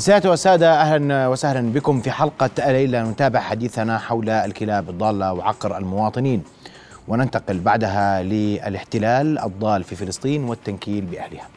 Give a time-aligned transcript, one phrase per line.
[0.00, 3.10] سيادة والسادة أهلا وسهلا بكم في حلقة الليلة.
[3.10, 6.42] نتابع حديثنا حول الكلاب الضالة وعقر المواطنين.
[7.08, 11.48] وننتقل بعدها للاحتلال الضال في فلسطين والتنكيل بأهلها.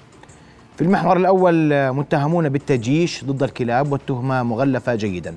[0.77, 5.36] في المحور الأول متهمون بالتجيش ضد الكلاب والتهمة مغلفة جيدا.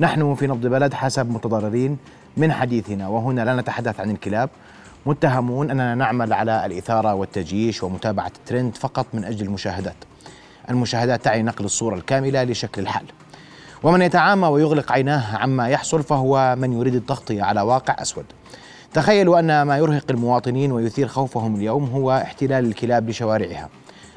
[0.00, 1.98] نحن في نبض بلد حسب متضررين
[2.36, 4.50] من حديثنا وهنا لا نتحدث عن الكلاب.
[5.06, 9.96] متهمون أننا نعمل على الإثارة والتجيش ومتابعة الترند فقط من أجل المشاهدات.
[10.70, 13.04] المشاهدات تعني نقل الصورة الكاملة لشكل الحال.
[13.82, 18.24] ومن يتعامى ويغلق عيناه عما يحصل فهو من يريد التغطية على واقع أسود.
[18.94, 23.68] تخيلوا أن ما يرهق المواطنين ويثير خوفهم اليوم هو احتلال الكلاب لشوارعها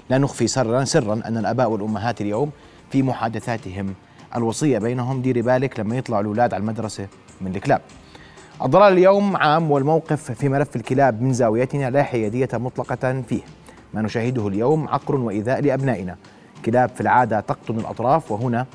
[0.10, 2.52] لا نخفي سرا سرا أن الآباء والأمهات اليوم
[2.92, 3.94] في محادثاتهم
[4.36, 7.08] الوصية بينهم ديري بالك لما يطلعوا الأولاد على المدرسة
[7.42, 7.82] من الكلاب.
[8.64, 13.42] الضلال اليوم عام والموقف في ملف الكلاب من زاويتنا لا حيادية مطلقة فيه.
[13.94, 16.16] ما نشاهده اليوم عقر وإيذاء لأبنائنا.
[16.66, 18.66] كلاب في العادة تقطن الأطراف وهنا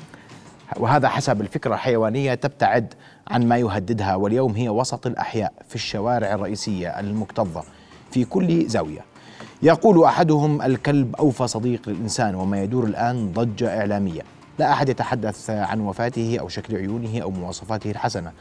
[0.77, 2.93] وهذا حسب الفكرة الحيوانية تبتعد
[3.27, 7.63] عن ما يهددها واليوم هي وسط الأحياء في الشوارع الرئيسية المكتظة
[8.11, 9.05] في كل زاوية.
[9.63, 14.21] يقول أحدهم الكلب أوفى صديق للإنسان وما يدور الآن ضجة إعلامية.
[14.59, 18.31] لا أحد يتحدث عن وفاته أو شكل عيونه أو مواصفاته الحسنة.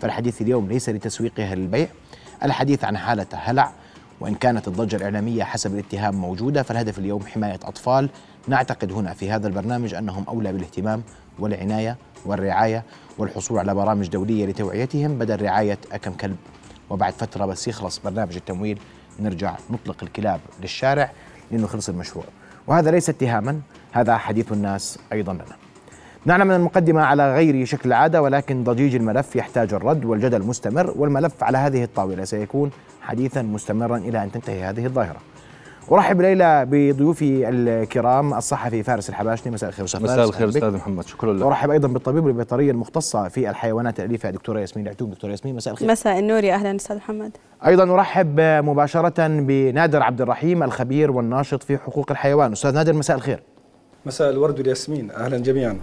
[0.00, 1.88] فالحديث اليوم ليس لتسويقها للبيع.
[2.42, 3.72] الحديث عن حالة هلع
[4.20, 8.10] وإن كانت الضجة الإعلامية حسب الاتهام موجودة فالهدف اليوم حماية أطفال
[8.48, 11.02] نعتقد هنا في هذا البرنامج أنهم أولى بالاهتمام
[11.38, 12.82] والعناية والرعاية
[13.18, 16.36] والحصول على برامج دولية لتوعيتهم بدل رعاية أكم كلب.
[16.90, 18.78] وبعد فترة بس يخلص برنامج التمويل
[19.20, 21.10] نرجع نطلق الكلاب للشارع
[21.50, 22.24] لأنه خلص المشروع.
[22.66, 23.60] وهذا ليس اتهاما
[23.92, 25.56] هذا حديث الناس أيضا لنا.
[26.24, 31.42] نعلم أن المقدمة على غير شكل العادة ولكن ضجيج الملف يحتاج الرد والجدل مستمر والملف
[31.42, 32.70] على هذه الطاولة سيكون
[33.02, 35.20] حديثا مستمرا إلى أن تنتهي هذه الظاهرة.
[35.92, 39.52] ارحب ليلى بضيوفي الكرام الصحفي فارس الحباشني.
[39.52, 41.42] مساء الخير أستاذ مساء الخير أستاذ محمد شكرا لك.
[41.42, 45.10] ارحب أيضا بالطبيب البيطريه المختصة في الحيوانات الأليفة دكتورة ياسمين العتوب.
[45.10, 45.90] دكتورة ياسمين مساء الخير.
[45.90, 47.36] مساء النور يا أهلا أستاذ محمد.
[47.66, 52.52] أيضا أرحب مباشرة بنادر عبد الرحيم الخبير والناشط في حقوق الحيوان.
[52.52, 53.42] أستاذ نادر مساء الخير.
[54.06, 55.78] مساء الورد والياسمين أهلا جميعا.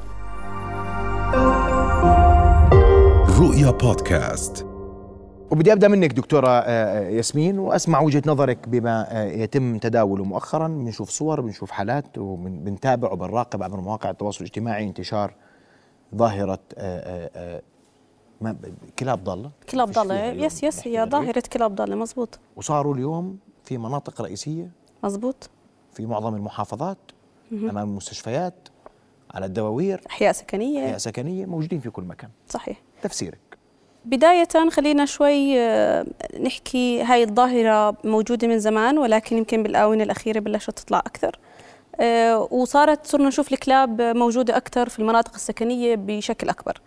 [3.39, 4.72] رؤيا بودكاست.
[5.53, 10.67] وبدي أبدأ منك دكتورة آه، آه، ياسمين وأسمع وجهة نظرك بما آه، يتم تداوله مؤخرا.
[10.67, 15.33] بنشوف صور بنشوف حالات وبنتابع وبنراقب عبر مواقع التواصل الاجتماعي انتشار
[16.15, 16.59] ظاهرة
[18.41, 18.55] ما
[18.99, 19.51] كلاب ضالة.
[19.69, 20.25] كلاب ضالة.
[20.25, 21.95] يس يس هي ظاهرة كلاب ضالة.
[21.95, 24.71] مزبوط وصاروا اليوم في مناطق رئيسية.
[25.03, 25.49] مزبوط
[25.93, 26.97] في معظم المحافظات.
[27.51, 28.69] أمام المستشفيات
[29.33, 30.01] على الدواوير.
[30.09, 30.85] أحياء سكنية.
[30.85, 32.29] أحياء سكنية موجودين في كل مكان.
[32.49, 32.81] صحيح.
[33.01, 33.39] تفسيرك.
[34.05, 36.05] بداية خلينا شوي آه،
[36.39, 41.39] نحكي هاي الظاهرة موجودة من زمان ولكن يمكن بالآونة الأخيرة بلشت تطلع أكثر.
[41.99, 46.81] آه، وصارت صرنا نشوف الكلاب موجودة أكثر في المناطق السكنية بشكل أكبر.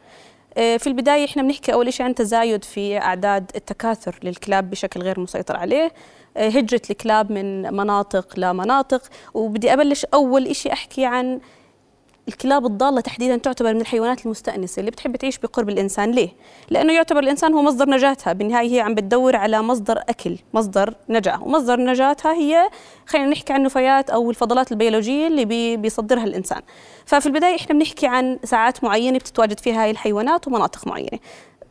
[0.58, 5.20] آه، في البداية إحنا بنحكي أول شيء عن تزايد في أعداد التكاثر للكلاب بشكل غير
[5.20, 5.92] مسيطر عليه.
[6.36, 9.02] هجرة الكلاب من مناطق لمناطق
[9.34, 11.40] وبدي أبلش أول شيء أحكي عن
[12.28, 16.10] الكلاب الضالة تحديدا تعتبر من الحيوانات المستأنسة اللي بتحب تعيش بقرب الإنسان.
[16.10, 16.28] ليه؟
[16.70, 18.32] لأنه يعتبر الإنسان هو مصدر نجاتها.
[18.32, 21.42] بالنهاية هي عم بتدور على مصدر أكل مصدر نجاة.
[21.42, 22.68] ومصدر نجاتها هي
[23.06, 26.62] خلينا نحكي عن النفايات أو الفضلات البيولوجية اللي بي بيصدرها الإنسان.
[27.06, 31.18] ففي البداية إحنا بنحكي عن ساعات معينة بتتواجد فيها هاي الحيوانات ومناطق معينة.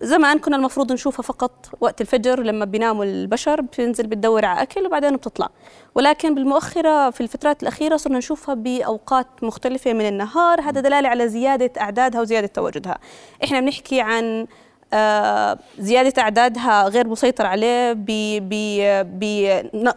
[0.02, 5.16] زمان كنا المفروض نشوفها فقط وقت الفجر لما بيناموا البشر بتنزل بتدور على أكل وبعدين
[5.16, 5.50] بتطلع.
[5.96, 11.82] ولكن بالمؤخرة في الفترات الأخيرة صرنا نشوفها بأوقات مختلفة من النهار هذا دلالة على زيادة
[11.82, 12.98] أعدادها وزيادة تواجدها.
[13.44, 14.48] إحنا بنحكي عن
[14.94, 17.94] آه، زيادة أعدادها غير مسيطر عليه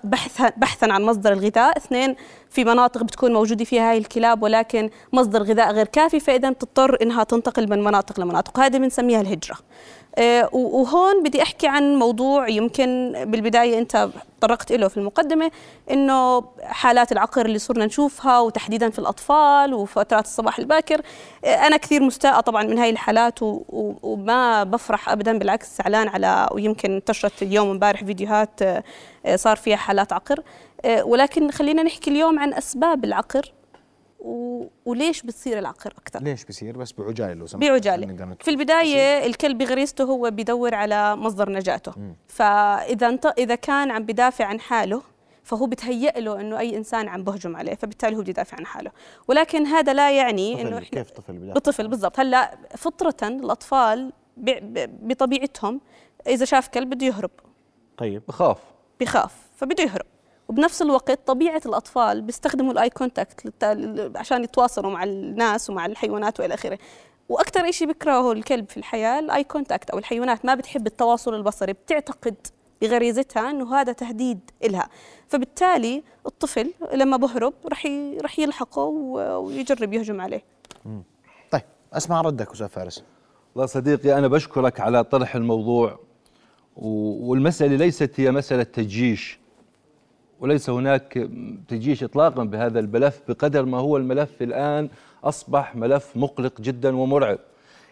[0.04, 1.76] بحثا بحثا عن مصدر الغذاء.
[1.76, 2.16] اثنين
[2.50, 7.24] في مناطق بتكون موجودة فيها هاي الكلاب ولكن مصدر غذاء غير كافي فإذا بتضطر إنها
[7.24, 8.58] تنتقل من مناطق لمناطق.
[8.58, 9.56] وهذه بنسميها الهجرة.
[10.18, 14.08] آه، وهون بدي أحكي عن موضوع يمكن بالبداية أنت
[14.40, 15.50] طرقت له في المقدمة
[15.90, 21.00] إنه حالات العقر اللي صرنا نشوفها وتحديدا في الأطفال وفترات الصباح الباكر
[21.44, 26.92] آه، أنا كثير مستاءة طبعا من هاي الحالات وما بفرح ابدا بالعكس زعلان على ويمكن
[26.92, 28.84] انتشرت اليوم امبارح فيديوهات آه،
[29.34, 30.42] صار فيها حالات عقر.
[31.02, 33.52] ولكن خلينا نحكي اليوم عن أسباب العقر
[34.18, 34.64] و...
[34.84, 36.22] وليش بتصير العقر أكثر.
[36.22, 37.70] ليش بصير؟ بس بعجالة لو سمحت.
[37.70, 38.36] بعجالة.
[38.40, 41.92] في البداية الكلب بغريزته هو بدور على مصدر نجاته.
[41.92, 42.14] م.
[42.28, 45.02] فإذا انت إذا كان عم بدافع عن حاله
[45.44, 48.90] فهو بتهيأ له إنه أي إنسان عم بهجم عليه فبالتالي هو بده يدافع عن حاله.
[49.28, 52.20] ولكن هذا لا يعني إنه إحنا كيف طفل بدافع بطفل بالضبط.
[52.20, 54.12] هلأ فطرة الأطفال
[55.02, 55.80] بطبيعتهم
[56.26, 57.30] إذا شاف كلب بده يهرب.
[57.98, 58.58] طيب بخاف.
[59.00, 60.06] بخاف فبده يهرب.
[60.48, 63.64] وبنفس الوقت طبيعة الأطفال بيستخدموا ال eye contact
[64.16, 66.78] عشان يتواصلوا مع الناس ومع الحيوانات وإلى آخره.
[67.28, 71.72] وأكثر شيء بيكرهه الكلب في الحياة ال eye contact أو الحيوانات ما بتحب التواصل البصري
[71.72, 72.34] بتعتقد
[72.82, 74.88] بغريزتها إنه هذا تهديد إلها.
[75.28, 77.86] فبالتالي الطفل لما بهرب رح
[78.22, 80.44] رح يلحقه ويجرب يهجم عليه.
[81.50, 81.62] طيب
[81.92, 83.04] اسمع ردك أستاذ فارس.
[83.54, 86.07] والله صديقي أنا بشكرك على طرح الموضوع.
[86.78, 89.38] والمسألة ليست هي مسألة تجيش
[90.40, 91.28] وليس هناك
[91.68, 94.88] تجيش اطلاقا بهذا الملف بقدر ما هو الملف الآن
[95.24, 97.38] أصبح ملف مقلق جدا ومرعب.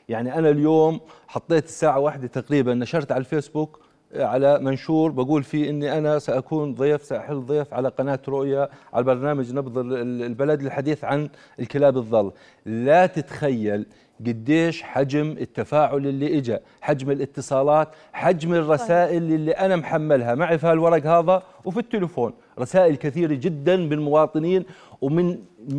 [0.09, 3.81] يعني أنا اليوم حطيت الساعة واحدة تقريبا نشرت على الفيسبوك
[4.15, 9.53] على منشور بقول فيه إني أنا سأكون ضيف سأحل ضيف على قناة رؤيا على برنامج
[9.53, 11.29] نبض البلد للحديث عن
[11.61, 12.33] الكلاب الظل.
[12.67, 13.87] لا تتخيل
[14.21, 20.35] قديش حجم التفاعل اللي اجى حجم الاتصالات حجم الرسائل اللي أنا محملها.
[20.35, 22.33] معي في هالورق هذا وفي التليفون.
[22.59, 24.65] رسائل كثيرة جدا من مواطنين
[25.01, 25.39] ومن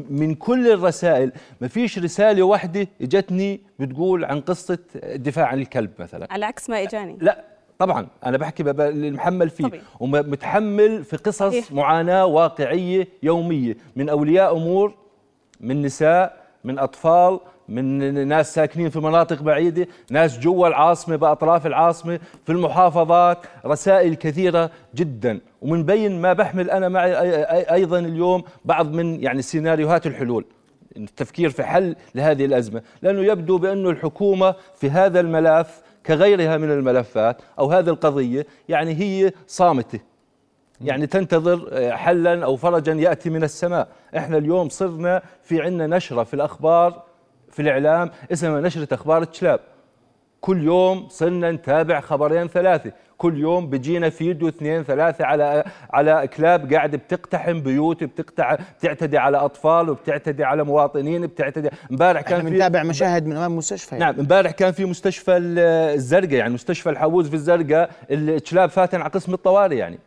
[0.10, 1.32] من كل الرسائل.
[1.62, 6.28] ما فيش رسالة واحدة إجتني بتقول عن قصة الدفاع عن الكلب مثلا.
[6.32, 7.18] على عكس ما إجاني.
[7.22, 7.44] لا
[7.80, 8.08] طبعا.
[8.26, 9.64] أنا بحكي اللي محمل فيه.
[9.64, 9.84] طبيعي.
[10.00, 11.72] ومتحمل في قصص صحيح.
[11.72, 13.78] معاناة واقعية يومية.
[13.96, 14.94] من أولياء أمور
[15.60, 22.20] من نساء من أطفال من ناس ساكنين في مناطق بعيدة ناس جوا العاصمة بأطراف العاصمة
[22.46, 25.40] في المحافظات رسائل كثيرة جدا.
[25.62, 27.14] ومنبين ما بحمل أنا معي
[27.74, 30.46] أيضا اليوم بعض من يعني سيناريوهات الحلول.
[30.98, 32.82] التفكير في حل لهذه الأزمة.
[33.02, 39.32] لأنه يبدو بانه الحكومة في هذا الملف كغيرها من الملفات أو هذه القضية يعني هي
[39.48, 40.00] صامتة.
[40.82, 43.88] يعني تنتظر آه، حلا أو فرجا يأتي من السماء.
[44.18, 47.07] إحنا اليوم صرنا في عنا نشرة في الأخبار
[47.58, 49.60] في الإعلام اسمها نشرة أخبار الكلاب
[50.42, 52.92] كل يوم صرنا نتابع خبرين ثلاثة.
[53.18, 55.64] كل يوم بيجينا فيديو اثنين ثلاثة على
[55.94, 61.70] على كلاب قاعد بتقتحم بيوت بتقطع بتعتدي على أطفال وبتعتدي على مواطنين بتعتدي.
[61.92, 64.06] امبارح كان في بنتابع مشاهد من أمام مستشفى يعني.
[64.06, 69.34] نعم امبارح كان في مستشفى الزرقاء يعني مستشفى الحووز في الزرقاء الكلاب فاتن على قسم
[69.34, 70.00] الطوارئ يعني.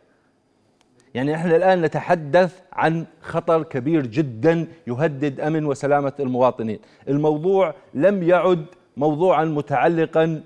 [1.13, 8.65] يعني إحنا الآن نتحدث عن خطر كبير جدا يهدد أمن وسلامة المواطنين، الموضوع لم يعد
[8.97, 10.43] موضوعا متعلقا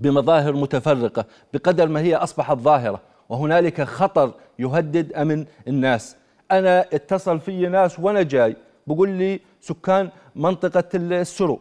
[0.00, 6.16] بمظاهر متفرقة بقدر ما هي أصبحت ظاهرة وهنالك خطر يهدد أمن الناس.
[6.50, 8.56] أنا اتصل في ناس وأنا جاي
[8.86, 11.60] بقول لي سكان منطقة السرو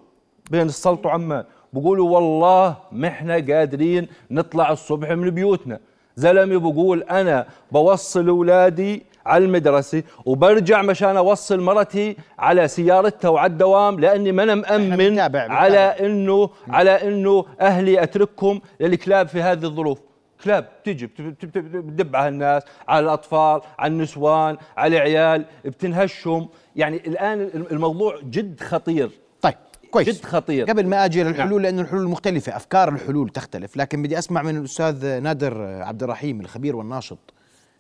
[0.52, 1.44] بين السلط وعمان
[1.74, 5.80] بقولوا والله ما إحنا قادرين نطلع الصبح من بيوتنا.
[6.24, 14.00] زلمه بقول أنا بوصل أولادي على المدرسة وبرجع مشان أوصل مرتي على سيارتها وعلى الدوام
[14.00, 15.20] لأني ما أنا مأمن
[15.52, 20.00] على إنه على إنه أهلي أتركهم للكلاب في هذه الظروف.
[20.44, 26.50] كلاب بتيجي بتدب على الناس على الأطفال على النسوان على العيال بتنهشهم.
[26.76, 29.10] يعني الآن الموضوع جد خطير.
[29.42, 29.56] طيب.
[29.92, 30.10] كويس.
[30.10, 30.66] جد خطير.
[30.66, 31.62] قبل ما أجي للحلول نعم.
[31.62, 32.56] لأنه الحلول مختلفة.
[32.56, 33.78] أفكار الحلول تختلف.
[33.78, 37.18] لكن بدي أسمع من الأستاذ نادر عبد الرحيم الخبير والناشط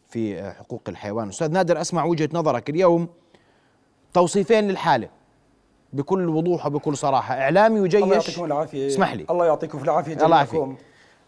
[0.09, 1.29] في حقوق الحيوان.
[1.29, 2.69] أستاذ نادر أسمع وجهة نظرك.
[2.69, 3.07] اليوم
[4.13, 5.09] توصيفين للحالة
[5.93, 7.33] بكل وضوح وبكل صراحة.
[7.33, 8.87] إعلامي يجيش الله يعطيكم العافية.
[8.87, 9.25] اسمح لي.
[9.29, 10.75] الله يعطيكم العافية جميعكم.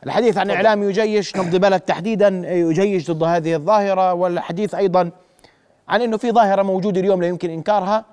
[0.05, 4.13] الحديث عن إعلامي يجيش نبض بلد تحديدا يجيش ضد هذه الظاهرة.
[4.13, 5.11] والحديث أيضا
[5.87, 8.05] عن أنه في ظاهرة موجودة اليوم لا يمكن إنكارها.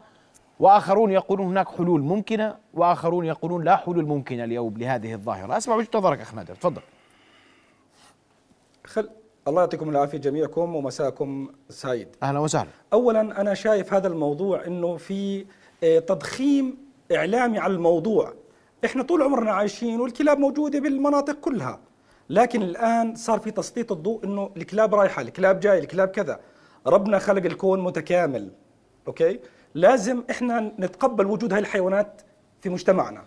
[0.58, 5.56] وآخرون يقولون هناك حلول ممكنة وآخرون يقولون لا حلول ممكنة اليوم لهذه الظاهرة.
[5.56, 6.54] أسمع وجهة نظرك أخ نادر.
[6.54, 6.80] تفضل.
[8.84, 9.08] خل
[9.48, 12.08] الله يعطيكم العافية جميعكم ومساكم سعيد.
[12.22, 12.68] أهلا وسهلا.
[12.92, 15.46] اولا أنا شايف هذا الموضوع إنه في
[15.84, 16.76] آه، تضخيم
[17.12, 18.34] إعلامي على الموضوع.
[18.84, 21.80] إحنا طول عمرنا عايشين والكلاب موجودة بالمناطق كلها.
[22.30, 26.40] لكن الآن صار في تسليط الضوء إنه الكلاب رايحة الكلاب جاي الكلاب كذا.
[26.86, 28.50] ربنا خلق الكون متكامل
[29.08, 29.40] okay؟
[29.74, 32.22] لازم إحنا نتقبل وجود هاي الحيوانات
[32.60, 33.24] في مجتمعنا.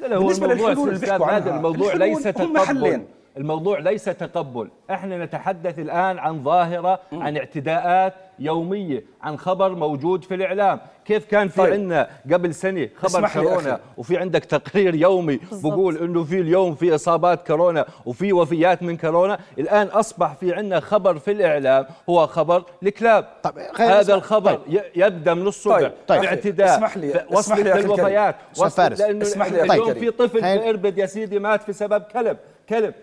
[0.00, 1.56] لا لا بالنسبة الموضوع للحلول اللي بيحكوا عنها.
[1.56, 3.02] الموضوع ليس تقبل
[3.36, 4.68] الموضوع ليس تقبل.
[4.90, 10.80] إحنا نتحدث الآن عن ظاهرة عن اعتداءات يومية عن خبر موجود في الإعلام.
[11.04, 11.72] كيف كان في طيب.
[11.72, 17.46] عندنا قبل سنة خبر كورونا؟ وفي عندك تقرير يومي بقول إنه في اليوم في إصابات
[17.46, 19.38] كورونا وفي وفيات من كورونا.
[19.58, 23.28] الآن أصبح في عندنا خبر في الإعلام هو خبر الكلاب.
[23.42, 24.82] طيب هذا الخبر طيب.
[24.96, 25.78] يبدأ من الصبح.
[25.78, 25.92] طيب.
[26.06, 26.20] طيب.
[26.20, 28.36] باعتداء اسمح لي وصلت للوفيات.
[28.58, 32.36] وصلت لأنه اسمح لي اليوم في طفل في إربد يا سيدي مات في سبب كلب.
[32.68, 32.94] كلب.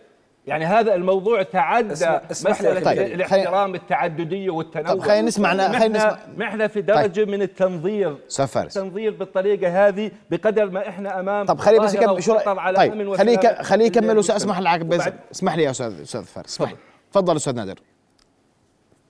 [0.47, 2.99] يعني هذا الموضوع تعدى اسمح مسألة طيب.
[2.99, 4.93] الاحترام التعددية والتنوع.
[4.93, 7.29] طيب خلينا نسمع خلينا نسمع ما إحنا في درجة طيب.
[7.29, 8.17] من التنظير.
[8.27, 13.63] سفارس التنظير بالطريقة هذه بقدر ما إحنا أمام طب خليني بس يكمل شو طيب خليني
[13.63, 16.77] خليني يكمل اسمح لي اسمح لي يا أستاذ أستاذ فارس اسمح لي.
[17.11, 17.79] تفضل أستاذ نادر.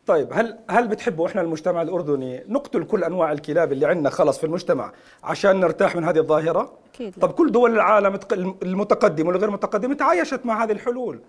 [0.08, 4.44] طيب هل هل بتحبوا إحنا المجتمع الأردني نقتل كل أنواع الكلاب اللي عندنا خلص في
[4.44, 4.92] المجتمع
[5.24, 7.22] عشان نرتاح من هذه الظاهرة؟ أكيد لا.
[7.22, 8.34] طب كل دول العالم تق-
[8.64, 11.20] المتقدمة والغير متقدمة تعايشت مع هذه الحلول.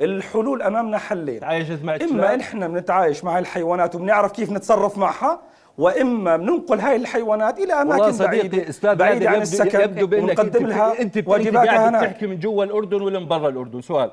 [0.00, 2.40] الحلول أمامنا حلين تعايشت مع إما.
[2.40, 5.40] إحنا بنتعايش مع الحيوانات وبنعرف كيف نتصرف معها
[5.78, 10.06] وإما بننقل هاي الحيوانات إلى والله اماكن صديقي بعيدة أستاذ بعيدة عن يبدو, السكن يبدو
[10.06, 13.80] بأنك ونقدم لها أنت, واجباتها قاعد هناك بتحكي من جوا الأردن ولا من برا الأردن
[13.80, 14.10] سؤال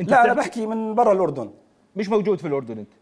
[0.00, 1.50] أنت لا أنا بحكي من برا الأردن
[1.96, 2.92] مش موجود في الأردن أنت.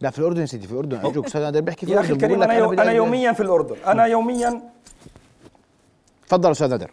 [0.00, 0.98] لا في الأردن يا سيدي في الأردن.
[0.98, 3.76] ارجوك أستاذ نادر بيحكي في الأردن الكريم أنا يو بدي أنا أ- يوميا في الأردن.
[3.86, 4.60] أنا يوميا
[6.28, 6.90] تفضل أستاذ نادر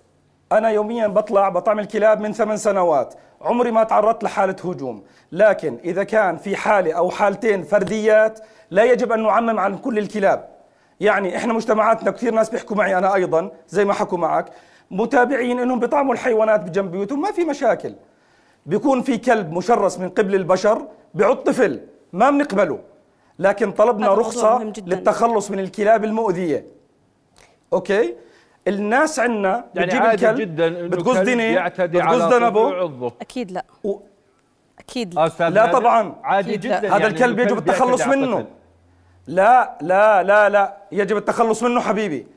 [0.51, 3.13] أنا يوميا بطلع بطعم الكلاب من ثمان سنوات.
[3.41, 5.03] عمري ما تعرضت لحالة هجوم.
[5.31, 8.39] لكن إذا كان في حالة أو حالتين فرديات
[8.71, 10.49] لا يجب أن نعمم عن كل الكلاب.
[10.99, 14.45] يعني إحنا مجتمعاتنا كثير ناس بيحكوا معي أنا أيضا زي ما حكوا معك.
[14.91, 17.95] متابعين أنهم بيطعموا الحيوانات بجنب بيوتهم ما في مشاكل.
[18.65, 21.81] بيكون في كلب مشرس من قبل البشر بيعض طفل
[22.13, 22.79] ما بنقبله.
[23.39, 24.63] لكن طلبنا رخصة.
[24.63, 26.65] للتخلص من الكلاب المؤذية.
[27.73, 28.15] أوكي؟
[28.67, 33.65] الناس عندنا يعني بتجيب عادي الكلب جدا بتقص يعتدي بتقص ذنبه أكيد لا.
[33.83, 33.99] و...
[34.79, 35.49] أكيد لا.
[35.49, 36.15] لا طبعاً.
[36.23, 36.79] عادي جدا لا.
[36.79, 38.47] هذا يعني الكلب يجب التخلص منه.
[39.27, 40.77] لا لا لا لا.
[40.91, 42.27] يجب التخلص منه حبيبي.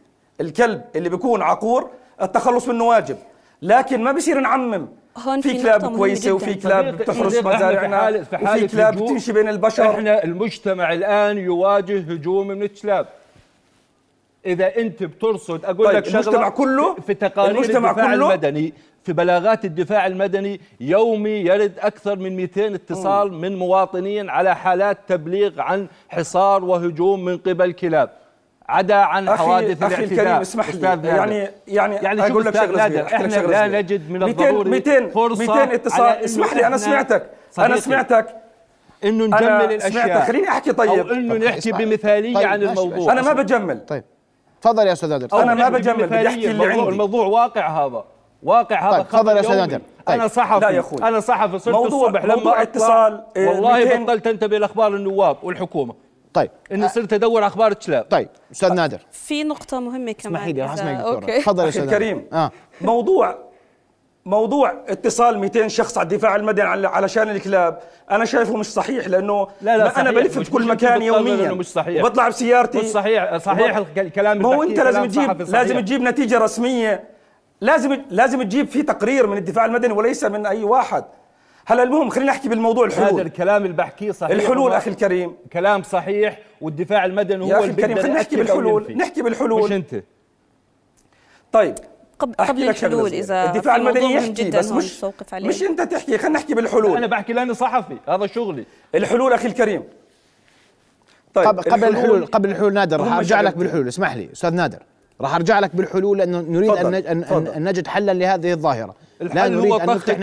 [0.41, 1.91] الكلب اللي بيكون عقور
[2.23, 3.17] التخلص منه واجب.
[3.63, 4.89] لكن ما بصير نعمم.
[5.19, 6.55] هون في في كلاب كويسة وفي.
[6.55, 8.09] كلاب في مزارعنا
[8.43, 8.95] وفي كلاب.
[8.95, 13.07] بتمشي بين البشر إحنا المجتمع الآن يواجه هجوم من الكلاب
[14.47, 18.73] إذا أنت بترصد أقول طيب، لك شغلة المجتمع كله؟ في تقارير المجتمع الدفاع كله؟ المدني
[19.05, 25.61] في بلاغات الدفاع المدني يومي يرد أكثر من 200 اتصال من مواطنين على حالات تبليغ
[25.61, 28.11] عن حصار وهجوم من قبل كلاب
[28.69, 30.81] عدا عن حوادث أخي الاعتداء الكريم اسمح لي.
[31.09, 33.81] يعني يعني يعني أقول شوف لك شغلة نادر، إحنا لا.
[33.81, 37.27] نجد من 200 الضروري 200 فرصة 200 على اتصال اسمح لي أنا سمعتك
[37.59, 38.27] أنا سمعتك
[39.05, 41.73] إنه نجمل أنا الأشياء سمعتك خليني أحكي طيب أو إنه طب نحكي.
[41.73, 44.05] بمثالية طيب، عن الموضوع أنا ما بجمل طيب
[44.63, 46.29] تفضل يا أستاذ نادر أو أنا ما بجمل، بدي.
[46.29, 46.89] أحكي اللي الموضوع- عندي.
[46.89, 48.05] الموضوع واقع هذا
[48.43, 49.57] واقع هذا طيب، تفضل يا يومي.
[49.57, 49.81] نادر.
[50.07, 50.19] طيب.
[50.21, 50.99] أنا صحفي لا يا أخوي.
[51.03, 55.37] أنا صحفي صرت موضوع- الصبح لما موضوع اتصال، آه، والله 200 بطلت أنتبه لأخبار النواب
[55.43, 55.95] والحكومة
[56.35, 56.51] طيب.
[56.73, 58.99] اني صرت ادور أخبار الكلاب طيب أستاذ نادر.
[59.13, 61.39] في نقطة مهمة كمان اسمحي لي راح أسمعك دكتورة.
[61.39, 61.83] تفضل يا أخي أستاذ.
[61.83, 62.51] الكريم آه.
[62.81, 63.39] موضوع
[64.25, 67.79] موضوع اتصال 200 شخص على الدفاع المدني على- علشان الكلاب
[68.11, 70.11] أنا شايفه مش صحيح لأنه لا لا ما أنا صحيح.
[70.11, 71.53] بلف في كل مكان يوميا.
[71.53, 72.05] مش صحيح.
[72.05, 72.79] وبطلع بسيارتي.
[72.79, 73.37] مش صحيح.
[73.37, 75.61] صحيح الكلام ما هو أنت لازم تجيب صحيح.
[75.61, 77.05] لازم تجيب نتيجة رسمية.
[77.61, 81.05] لازم لازم تجيب في تقرير من الدفاع المدني وليس من أي واحد.
[81.71, 83.21] هلا المهم خلينا نحكي بالموضوع هذا الحلول.
[83.21, 85.33] الكلام اللي بحكيه صحيح الحلول أخي الكريم.
[85.53, 88.97] كلام صحيح والدفاع المدني هو يا أخي اللي الكريم خلينا نحكي بالحلول.
[88.97, 89.65] نحكي بالحلول.
[89.65, 90.03] مش أنت؟
[91.53, 91.75] طيب
[92.19, 93.13] قبل أحكي قبل الحلول.
[93.13, 96.97] إذا الدفاع المدني يحكي جدا بس مش عليه مش أنت تحكي خلينا نحكي بالحلول.
[96.97, 98.65] أنا بحكي لأني صحفي هذا شغلي.
[98.95, 99.83] الحلول أخي الكريم.
[101.35, 102.27] طيب قبل قبل الحلول.
[102.27, 103.57] قبل الحلول نادر راح أرجع لك.
[103.57, 103.89] بالحلول.
[103.89, 104.83] اسمح لي أستاذ نادر.
[105.21, 108.95] راح أرجع لك بالحلول لأنه نريد تفضل، ان أن- نجد حلا لهذه الظاهرة.
[109.21, 110.19] لا الحل نريد هو أن طخ نفتح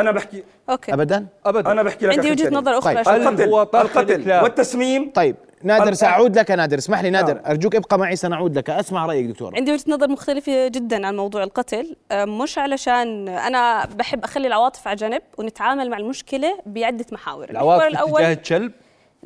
[0.00, 0.92] أنا بحكي أوكي.
[0.92, 1.72] ابدا؟ ابدا.
[1.72, 2.54] أنا بحكي لك عندي الكريم.
[2.54, 3.04] نظر أخرى طيب.
[3.04, 3.16] شوي.
[3.16, 4.42] القتل هو القتل الكلاب.
[4.42, 5.10] والتسميم.
[5.14, 5.36] طيب.
[5.62, 6.78] نادر سأعود لك نادر.
[6.78, 7.34] اسمح لي نادر.
[7.34, 7.44] نعم.
[7.46, 8.70] أرجوك ابقى معي سنعود لك.
[8.70, 11.96] أسمع رأيك دكتور عندي وجهة نظر مختلفة جدا عن موضوع القتل.
[12.10, 17.50] أه، مش علشان أنا بحب أخلي العواطف على جنب ونتعامل مع المشكلة بعدة محاور.
[17.50, 18.72] العواطف المحور اتجاه الكلب؟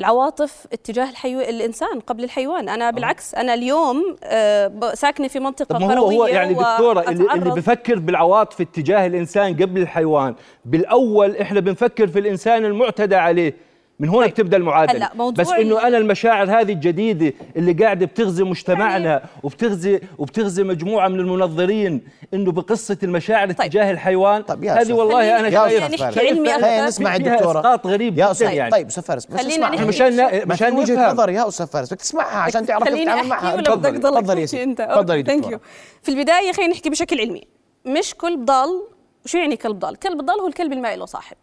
[0.00, 1.40] العواطف اتجاه الحيو...
[1.40, 2.68] الإنسان قبل الحيوان.
[2.68, 7.34] أنا بالعكس أنا اليوم آه، ساكنة في منطقة طب ما هو هو يعني دكتورة اللي,
[7.34, 10.34] اللي بفكر بالعواطف اتجاه الإنسان قبل الحيوان.
[10.64, 13.69] بالأول إحنا بنفكر في الإنسان المعتدى عليه.
[14.00, 14.30] من هون طيب.
[14.30, 15.10] بتبدأ المعادلة.
[15.30, 21.20] بس إنه أنا المشاعر هذه الجديدة اللي قاعدة بتغزي مجتمعنا يعني وبتغزي وبتغزي مجموعة من
[21.20, 22.02] المنظرين
[22.34, 23.60] إنه بقصة المشاعر طيب.
[23.60, 24.92] اتجاه الحيوان طيب يا هذه.
[24.92, 26.86] والله أنا يا شايف خلينا.
[26.86, 27.60] نسمع الدكتورة.
[27.60, 28.70] إسقاط غريب يا جدا يعني.
[28.70, 29.84] طيب أستاذ فارس بس نحكي.
[29.84, 33.60] مشان ما مشان وجهة نظر يا أستاذ فارس بدك تسمعها عشان تعرف تتعامل أحكي معها.
[33.62, 34.40] تفضلي.
[34.40, 34.62] يا سيدي.
[34.62, 34.82] أنت.
[34.82, 35.52] تفضلي ثانك دكتورة.
[35.52, 35.60] يو
[36.02, 37.42] في البداية خلينا نحكي بشكل علمي.
[37.84, 38.82] مش كلب ضال.
[39.24, 41.36] شو يعني كلب ضال؟ كلب ضال هو الكلب اللي ما له صاحب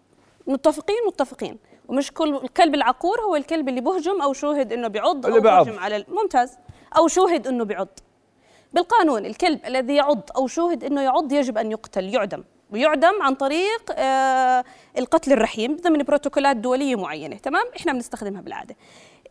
[0.48, 1.58] متفقين؟ متفقين.
[1.88, 5.40] ومش كل الكلب العقور هو الكلب اللي بهجم أو شوهد إنه بيعض أو.
[5.40, 6.58] بهجم على ممتاز.
[6.98, 7.88] أو شوهد إنه بيعض.
[8.74, 12.44] بالقانون الكلب الذي يعض أو شوهد إنه يعض يجب أن يقتل يعدم.
[12.72, 14.64] ويعدم عن طريق آه
[14.98, 17.36] القتل الرحيم ضمن بروتوكولات دولية معينة.
[17.38, 18.76] تمام؟ إحنا بنستخدمها بالعادة.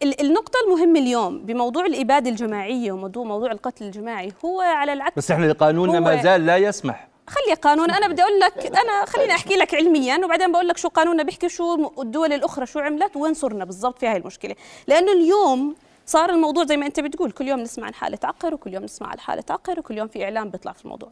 [0.03, 5.17] ال- النقطة المهمة اليوم بموضوع الإبادة الجماعية وموضوع موضوع القتل الجماعي هو على العكس.
[5.17, 7.09] بس إحنا قانوننا ما زال لا يسمح.
[7.29, 10.89] خلي قانون أنا بدي أقول لك أنا خليني أحكي لك علميا وبعدين بقول لك شو
[10.89, 14.55] قانوننا بيحكي شو الدول الأخرى شو عملت وين صرنا بالضبط في هاي المشكلة.
[14.87, 15.75] لأنه اليوم
[16.07, 19.09] صار الموضوع زي ما أنت بتقول كل يوم نسمع عن حالة عقر وكل يوم نسمع
[19.09, 21.11] عن حالة عقر وكل يوم في إعلام بيطلع في الموضوع.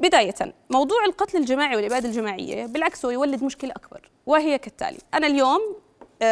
[0.00, 0.34] بداية
[0.70, 4.98] موضوع القتل الجماعي والإبادة الجماعية بالعكس هو يولد مشكلة أكبر وهي كالتالي.
[5.14, 5.60] أنا اليوم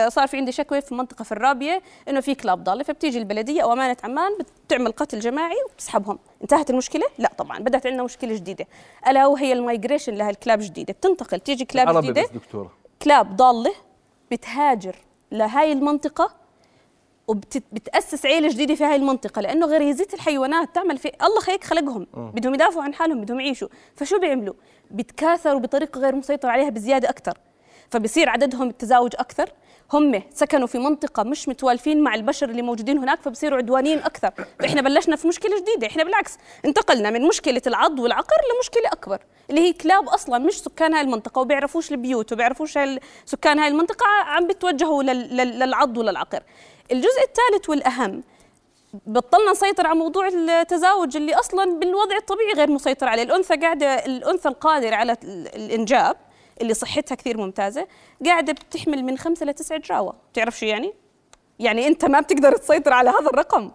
[0.08, 3.72] صار في عندي شكوى في منطقه في الرابية إنه في كلاب ضالة فبتيجي البلدية أو
[3.72, 4.32] امانه عمان
[4.66, 6.18] بتعمل قتل جماعي وبتسحبهم.
[6.42, 8.66] انتهت المشكلة؟ لا طبعا بدأت عندنا مشكلة جديدة.
[9.08, 12.72] ألا وهي ال migration لهالكلاب الجديده بتنتقل تيجي كلاب جديدة بس دكتورة.
[13.02, 13.72] كلاب ضالة
[14.30, 14.96] بتهاجر
[15.32, 16.30] لهاي المنطقة
[17.28, 22.06] وبتأسس عيلة جديدة في هاي المنطقة لأنه غريزة الحيوانات تعمل في الله هيك خلقهم.
[22.14, 23.68] بدهم يدافعوا عن حالهم بدهم يعيشوا.
[23.96, 24.54] فشو بيعملوا؟
[24.90, 27.38] بيتكاثروا بطريقة غير مسيطر عليها بزيادة أكثر.
[27.90, 29.52] فبصير عددهم التزاوج أكثر.
[29.92, 34.30] هم سكنوا في منطقة مش متوالفين مع البشر اللي موجودين هناك فبصيروا عدوانيين أكثر.
[34.60, 39.18] فإحنا بلشنا في مشكلة جديدة إحنا بالعكس انتقلنا من مشكلة العض والعقر لمشكلة أكبر
[39.50, 42.78] اللي هي كلاب أصلا مش سكان هاي المنطقة وبيعرفوش البيوت وبيعرفوش
[43.24, 46.42] سكان هاي المنطقة عم بتوجهوا لل- لل- للعض وللعقر
[46.92, 48.22] الجزء الثالث والأهم
[49.06, 54.48] بطلنا نسيطر على موضوع التزاوج اللي أصلا بالوضع الطبيعي غير مسيطر عليه، الأنثى قاعدة الأنثى
[54.48, 56.16] القادرة على ال- الإنجاب
[56.62, 57.86] اللي صحتها كثير ممتازة
[58.26, 60.94] قاعدة بتحمل من خمسة لتسعه جراوة، بتعرف شو يعني؟
[61.58, 63.70] يعني أنت ما بتقدر تسيطر على هذا الرقم،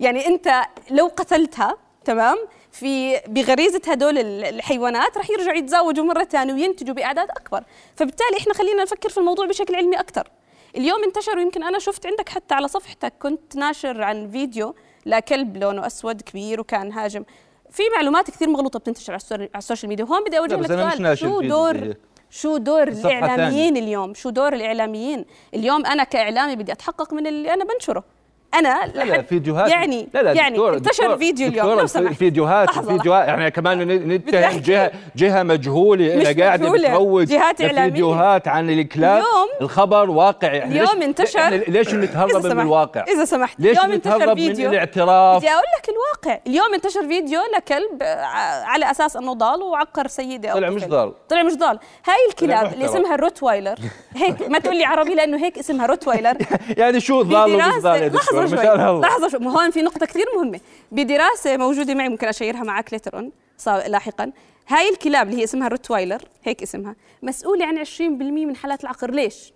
[0.00, 2.36] يعني أنت لو قتلتها تمام؟
[2.72, 7.64] في بغريزة هدول ال- الحيوانات راح يرجعوا يتزاوجوا مرة ثانية وينتجوا بأعداد أكبر،
[7.96, 10.28] فبالتالي إحنا خلينا نفكر في الموضوع بشكل علمي أكثر.
[10.76, 14.74] اليوم انتشر ويمكن أنا شفت عندك حتى على صفحتك كنت ناشر عن فيديو
[15.06, 17.24] لكلب لونه أسود كبير وكان هاجم
[17.70, 21.94] في معلومات كثير مغلوطة بتنتشر على السوشيال ميديا وهون بدي أوجه لك سؤال شو دور.
[22.34, 25.24] شو دور الإعلاميين اليوم؟ شو دور الإعلاميين؟
[25.54, 28.04] اليوم أنا كإعلامي بدي أتحقق من اللي أنا بنشره.
[28.54, 29.70] أنا لا لا فيديوهات.
[29.70, 31.78] يعني لا لا يعني انتشر فيديو اليوم.
[31.78, 32.14] لو سمحت.
[32.14, 32.96] فيديوهات لحظة.
[32.96, 33.28] فيديوهات.
[33.28, 33.82] إحنا كمان
[34.14, 34.58] نتهم.
[34.60, 36.16] جهه جهة مجهولة.
[36.16, 37.90] مش قاعدة بتروج جهات إعلامية.
[37.90, 39.12] فيديوهات عن الكلاب.
[39.16, 43.60] اليوم- الخبر واقعي إحنا اليوم انتشر إحنا ليش نتهرب من الواقع؟ إذا سمحت.
[43.60, 46.40] ليش اليوم انتشر نتهرب من فيديو الاعتراف؟ بدي أقول لك الواقع.
[46.46, 48.24] اليوم انتشر فيديو لكلب آه،
[48.64, 50.84] على أساس أنه ضال وعقر سيدة طلع مش.
[50.84, 51.12] ضال.
[51.28, 51.78] طلع مش ضال.
[52.06, 52.84] هاي الكلاب اللي.
[52.84, 53.74] اسمها الروتوايلر
[54.16, 56.34] هيك ما تقول لي عربي لأنه هيك اسمها روتوايلر
[56.78, 59.00] يعني شو ضال ومش ضال لحظه شوي.
[59.00, 59.46] لحظة شوي.
[59.46, 60.60] هون في نقطة كثير مهمة.
[60.92, 63.32] بدراسة موجودة معي ممكن أشيرها معك later on
[63.66, 64.32] لاحقا.
[64.68, 69.10] هاي الكلاب اللي هي اسمها الروتوايلر هيك اسمها مسؤولة عن 20% من حالات العقر.
[69.10, 69.52] ليش؟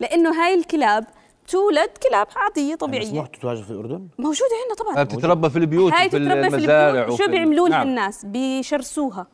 [0.00, 1.04] لأنه هاي الكلاب
[1.48, 3.06] تولد كلاب عادية طبيعية.
[3.06, 5.04] مسموح تتواجد في الأردن؟ موجودة عندنا طبعا.
[5.04, 7.08] بتتربى في البيوت هاي في المزارع البيوت.
[7.08, 7.88] وفي شو بيعملوا لها نعم.
[7.88, 9.26] الناس؟ بيشرسوها.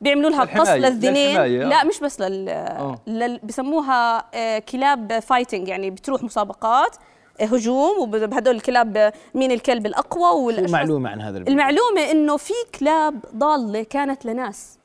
[0.00, 1.36] بيعملوا لها قص للذنين.
[1.36, 1.46] آه.
[1.46, 2.98] لا مش بس لل, آه.
[3.06, 3.40] لل...
[3.42, 6.96] بسموها آه، كلاب fighting يعني بتروح مسابقات
[7.40, 12.54] هجوم وبهدول الكلاب مين الكلب الأقوى شو والأشرس معلومة عن هذا الفيديو؟ المعلومة إنه في
[12.80, 14.78] كلاب ضالة كانت لناس.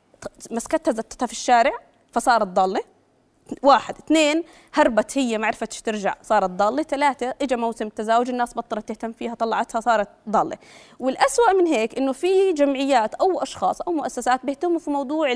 [0.52, 1.72] مسكتها زتتها في الشارع
[2.12, 2.82] فصارت ضالة.
[3.64, 6.84] واحد اثنين هربت هي ما عرفتش ترجع صارت ضالة.
[6.84, 10.58] ثلاثة اجى موسم التزاوج الناس بطلت تهتم فيها طلعتها صارت ضالة.
[11.00, 15.32] والأسوأ من هيك إنه في جمعيات أو أشخاص أو مؤسسات بيهتموا في موضوع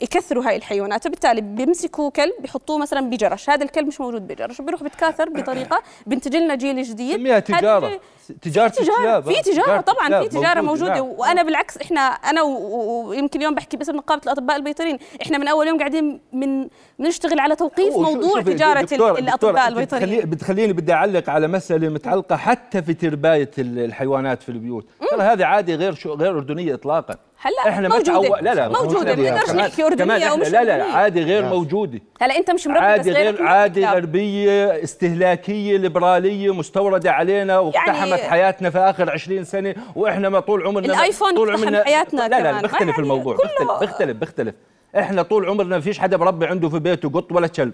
[0.00, 3.50] يكثروا هاي الحيوانات فبالتالي بيمسكوا كلب بيحطوه مثلا بجرش.
[3.50, 4.60] هذا الكلب مش موجود بجرش.
[4.60, 7.16] بيروح بيتكاثر بطريقة بينتج لنا جيل جديد.
[7.16, 8.00] سميها هذا
[8.42, 11.06] تجارة الجيل- تجارة في تجارة طبعا في الكلاب تجارة موجودة نعم.
[11.18, 15.48] وأنا بالعكس إحنا أنا و- و- ويمكن اليوم بحكي باسم نقابة الأطباء البيطريين إحنا من
[15.48, 19.72] أول يوم قاعدين من بنشتغل على توقيف موضوع شوفي، تجارة دكتورة- ال- دكتورة، الأطباء أنت
[19.72, 24.86] البيطريين بتخلي- بتخليني بدي أعلق على مسألة متعلقة حتى في ترباية ال- الحيوانات في البيوت
[25.10, 28.28] ترى هذه عادي غير شو غير أردنية اطلاقا هلا إحنا ما موجودة.
[28.28, 30.84] تعو- لا لا موجودة، كمان- بنقدرش كمان- نحكي أردنية كمان أو إحنا- مش لا لا.
[30.84, 31.50] عادي غير نعم.
[31.52, 33.86] موجودة هلا أنت مش مربي عادي غير عادي.
[33.86, 40.66] غربيه استهلاكية ليبرالية مستوردة علينا واقتحمت يعني- حياتنا في آخر 20 سنة وإحنا ما طول
[40.66, 43.34] عمرنا الآيفون طول عمرنا حياتنا لا لا بختلف يعني الموضوع.
[43.34, 44.54] بختلف بختلف بختلف.
[44.98, 47.72] إحنا طول عمرنا ما فيش حدا بربي عنده في بيته قط ولا كلب.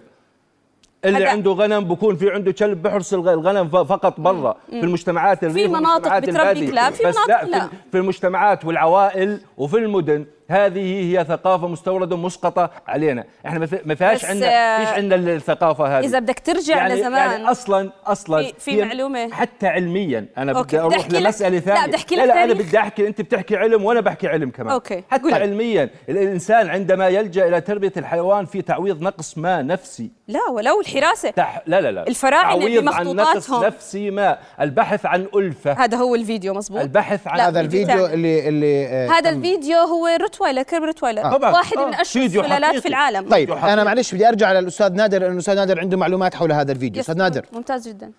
[1.05, 4.57] اللي هذا- عنده غنم بكون في عنده كلب بحرس الغ- الغنم فقط برا.
[4.71, 6.23] في المجتمعات الريف مناطق والمجتمعات
[6.57, 6.71] بتربي.
[6.71, 7.61] كلاب، في مناطق لا, لا.
[7.61, 10.25] في, في المجتمعات والعوائل وفي المدن.
[10.51, 13.25] هذه هي ثقافة مستوردة مسقطة علينا.
[13.47, 16.05] إحنا ما في- ما فيهاش عندنا آه، فيش عندنا الثقافة هذه.
[16.05, 17.31] إذا بدك ترجع يعني لزمان.
[17.31, 19.31] يعني أصلا أصلا في- في هي معلومة.
[19.33, 20.27] حتى علميا.
[20.39, 21.87] أنا okay، بدي أروح لمسألة لا، ثانية.
[21.87, 22.55] بدي أحكي لا لا أنا.
[22.55, 23.07] بدي أحكي.
[23.07, 24.73] أنت بتحكي علم وأنا بحكي علم كمان.
[24.73, 25.35] okay، حتى قول.
[25.35, 25.91] علميا.
[26.09, 30.11] الإنسان عندما يلجأ إلى تربية الحيوان في تعويض نقص ما نفسي.
[30.29, 31.31] لا ولو الحراسة.
[31.31, 31.63] تح...
[31.67, 32.07] لا لا لا.
[32.09, 33.65] الفراعنة تعويض عن نقص بمخطوطاتهم.
[33.65, 34.39] نفسي ما.
[34.61, 35.73] البحث عن ألفة.
[35.73, 38.07] هذا هو الفيديو مزبوط البحث عن لا، هذا فيديو الفيديو.
[38.07, 41.53] اللي اللي آه، هذا الفيديو هو روتوايلر كلب روتوايلر طبعاً.
[41.53, 42.77] واحد آه، من اشهر السلالات.
[42.77, 43.29] في العالم.
[43.29, 43.73] طيب حقيقي.
[43.73, 47.01] أنا معلش بدي أرجع للأستاذ نادر لأنه الأستاذ نادر عنده معلومات حول هذا الفيديو.
[47.01, 47.47] أستاذ نادر.
[47.53, 48.13] ممتاز جدا.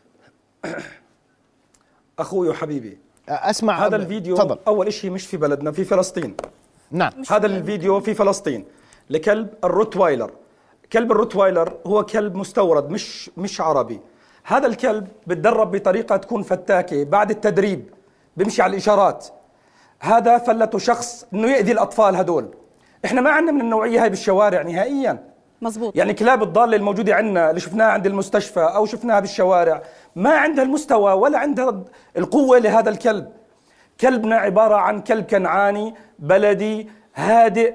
[2.19, 2.97] أخوي وحبيبي
[3.29, 3.85] آه، أسمع.
[3.85, 4.57] هذا الفيديو تفضل.
[4.67, 6.35] أول شيء مش في بلدنا في فلسطين.
[6.91, 7.11] نعم.
[7.31, 8.65] هذا الفيديو في فلسطين
[9.09, 10.31] لكلب الروتوايلر
[10.93, 13.99] كلب الروتوايلر هو كلب مستورد مش مش عربي.
[14.43, 17.89] هذا الكلب بتدرب بطريقة تكون فتاكة بعد التدريب
[18.37, 19.27] بيمشي على الإشارات.
[19.99, 22.47] هذا فلته شخص إنه يأذي الأطفال هدول.
[23.05, 25.23] إحنا ما عندنا من النوعية هاي بالشوارع نهائيا.
[25.61, 25.95] مزبوط.
[25.95, 29.81] يعني كلاب الضالة الموجودة عندنا اللي شفناها عند المستشفى أو شفناها بالشوارع
[30.15, 31.83] ما عندها المستوى ولا عندها
[32.17, 33.27] القوة لهذا الكلب.
[34.01, 37.73] كلبنا عبارة عن كلب كنعاني بلدي هادئ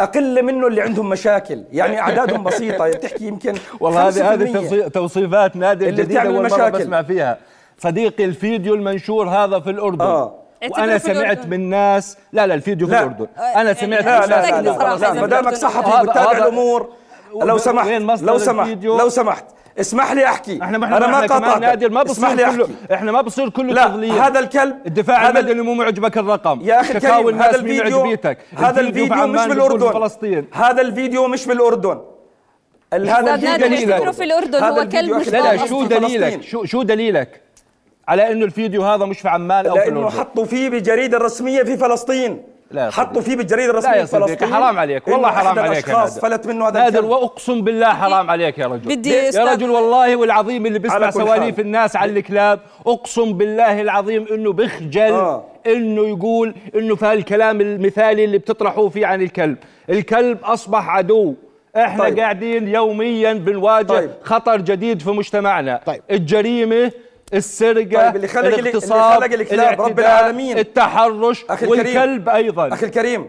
[0.00, 1.64] أقل منه اللي عندهم مشاكل.
[1.72, 6.42] يعني أعدادهم بسيطة تحكي يمكن والله هذه هذه 5% توصي- توصيفات نادر اللي اول مره
[6.42, 6.78] مشاكل.
[6.78, 7.38] بسمع فيها.
[7.78, 10.04] صديقي الفيديو المنشور هذا في الأردن.
[10.04, 10.34] آه.
[10.70, 11.46] وأنا اعتبره في سمعت.
[11.46, 12.98] من ناس لا لا الفيديو في لا.
[13.00, 13.26] الأردن.
[13.38, 16.88] أنا سمعت لا، من لا ناس لا ما دامك صحفي هذا- الأمور
[17.42, 17.88] لو سمحت
[18.22, 19.44] لو سمحت؟ لو سمحت.
[19.80, 20.62] اسمح لي أحكي.
[20.62, 21.60] إحنا ما أنا ما قاطعتك.
[21.62, 24.12] نادر ما بصير لي كله إحنا ما بصير كله لا تضليل.
[24.12, 26.60] هذا الكلب الدفاع هذا المدني مو معجبك الرقم.
[26.62, 28.16] يا أخي الكريم الناس هذا الفيديو
[28.56, 30.46] هذا في الفيديو مش بالاردن فلسطين.
[30.52, 32.00] هذا الفيديو مش بالاردن
[32.92, 34.64] ال- هذا الفيديو في الأردن.
[34.64, 35.66] هذا هو كلب مش لا لا.
[35.66, 36.42] شو دليلك.
[36.42, 37.45] شو شو دليلك؟
[38.08, 41.76] على إنه الفيديو هذا مش في عمان أو في لأنه حطوا فيه بالجريده الرسميه في
[41.76, 43.22] فلسطين لا حطوا.
[43.22, 46.06] فيه بالجريده الرسميه لا يا في صديقي فلسطين حرام عليك والله حرام عليك يا.
[46.06, 50.66] فلت منه هذا نادر وأقسم بالله حرام عليك يا رجل بدي يا رجل والله والعظيم
[50.66, 51.60] اللي بيسمع سواليف.
[51.60, 55.44] الناس على الكلاب أقسم بالله العظيم إنه بخجل آه.
[55.66, 59.56] إنه يقول إنه في هالكلام المثالي اللي بتطرحوه فيه عن الكلب
[59.90, 61.34] الكلب أصبح عدو
[61.76, 62.18] إحنا طيب.
[62.18, 64.10] قاعدين يوميا بنواجه طيب.
[64.22, 66.02] خطر جديد في مجتمعنا طيب.
[66.10, 66.92] الجريمة
[67.34, 70.58] السرقة طيب، اللي خلق- اللي خلق الكلاب رب العالمين.
[70.58, 71.96] التحرش أخي الكريم.
[71.96, 73.28] والكلب أيضا أخي الكريم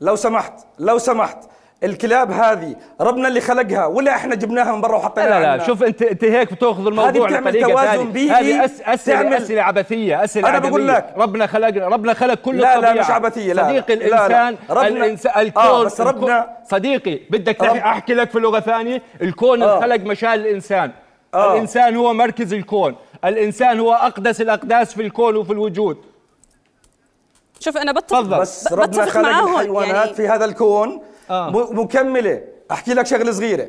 [0.00, 1.38] لو سمحت لو سمحت
[1.84, 5.82] الكلاب هذه ربنا اللي خلقها ولا إحنا جبناها من برا وحطيناها لا لا عنا؟ شوف
[5.82, 9.62] انت أنت هيك بتأخذ الموضوع بتعمل بطريقه توازن ثانية بيئي، هذه أس اسئله تعمل- أسئلة
[9.62, 10.88] عبثية أسئلة أنا بقول.
[10.88, 11.14] لك.
[11.16, 13.04] ربنا خلقنا ربنا خلق كل لا، لا، الطبيعة.
[13.04, 14.16] مش عبثية، لا، صديقي لا، لا.
[14.26, 18.60] الانسان ربنا- الانسان آه، الكون بس ربنا- صديقي بدك رب- تحكي أحكي لك في لغة
[18.60, 19.76] ثانية الكون آه.
[19.76, 20.90] انخلق مشان الإنسان
[21.34, 21.52] آه.
[21.54, 25.96] الإنسان هو مركز الكون الإنسان هو أقدس الأقداس في الكون وفي الوجود
[27.60, 28.20] شوف أنا بتفق.
[28.20, 31.50] بس ربنا بتفق خلق معاهم الحيوانات يعني في هذا الكون آه.
[31.50, 33.68] مكملة أحكي لك شغلة صغيرة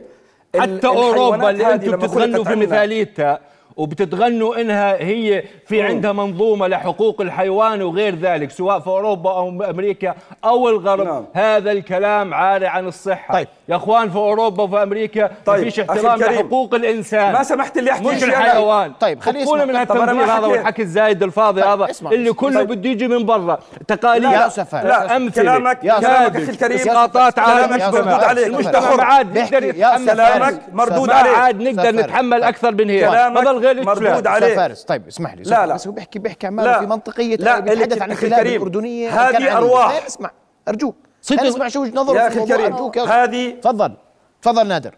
[0.59, 3.39] حتى أوروبا اللي أنتم بتتغنوا في مثاليتها
[3.77, 10.15] وبتتغنوا إنها هي في عندها منظومة لحقوق الحيوان وغير ذلك سواء في أوروبا أو أمريكا
[10.45, 11.25] أو الغرب نعم.
[11.33, 13.47] هذا الكلام عاري عن الصحة طيب.
[13.69, 17.77] يا اخوان في أوروبا وفي أمريكا طيب، ما فيش أخي احترام لحقوق الإنسان ما سمحت
[17.77, 18.23] لي أحكي مش.
[18.23, 19.65] الحيوان طيب، فكونا يسمع.
[19.65, 20.47] من ما هالتنظير هذا.
[20.47, 22.11] والحكي الزايد الفاضي طيب، هذا اسمع.
[22.11, 22.67] اللي كله طيب.
[22.67, 24.83] بده يجي من برا تقاليد لا، سفر.
[24.83, 26.77] لا، أمثلة كلامك- يا كلامك أخي الكريم.
[26.77, 28.47] اسقاطات على كلامك مردود عليك.
[28.47, 29.03] المجتمع ما.
[29.03, 30.61] عاد يا يتحمل كلامك.
[30.73, 31.35] مردود ما عليك.
[31.35, 31.95] عاد نقدر.
[31.95, 34.27] نتحمل أكثر من هيك فضل غير مردود.
[34.27, 34.55] عليك.
[34.55, 35.73] فارس طيب اسمح لي لا، لا.
[35.73, 39.35] بس هو بيحكي بيحكي عماله في منطقية لا بيتحدث عن الكريم، الأردنية هذه.
[39.35, 40.31] خلينا اسمع
[40.67, 42.45] أرجوك صدق- نسمع شو وجهة نظره يا الموضوع.
[42.87, 43.07] الكريم،.
[43.09, 43.93] هذه- تفضل.
[44.41, 44.95] تفضل نادر.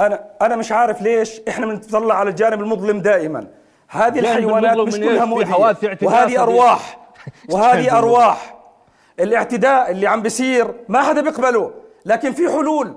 [0.00, 3.46] أنا أنا مش عارف ليش إحنا بنطلع على الجانب المظلم دائما.
[3.88, 5.24] هذه الحيوانات مش؟ كلها
[5.84, 6.42] اعتداء وهذه.
[6.42, 6.98] أرواح.
[7.52, 7.98] وهذه.
[7.98, 8.54] أرواح.
[9.20, 11.72] الاعتداء اللي عم بيصير ما حدا بيقبله
[12.06, 12.94] لكن في حلول.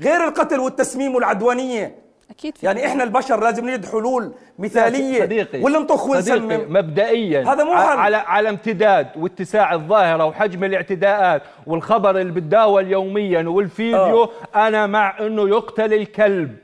[0.00, 1.98] غير القتل والتسميم والعدوانية.
[2.30, 7.52] أكيد في يعني إحنا البشر لازم نجد حلول مثالية صديقي ولا نطخ صديقي ونسمم مبدئيا
[7.52, 7.98] هذا مو حل.
[7.98, 14.30] على على امتداد واتساع الظاهرة وحجم الاعتداءات والخبر اللي بتداول يوميا والفيديو آه.
[14.68, 16.56] أنا مع إنه يقتل الكلب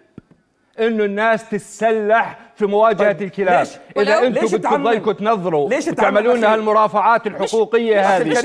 [0.79, 5.69] إنه الناس تتسلح في مواجهة طيب، الكلاب ليش؟ إذا أنتم ليش بدكم تعمم؟ تضلكم تنظروا
[5.69, 8.39] ليش وتعملوا تعمم لنا؟ هالمرافعات الحقوقية هذه في مش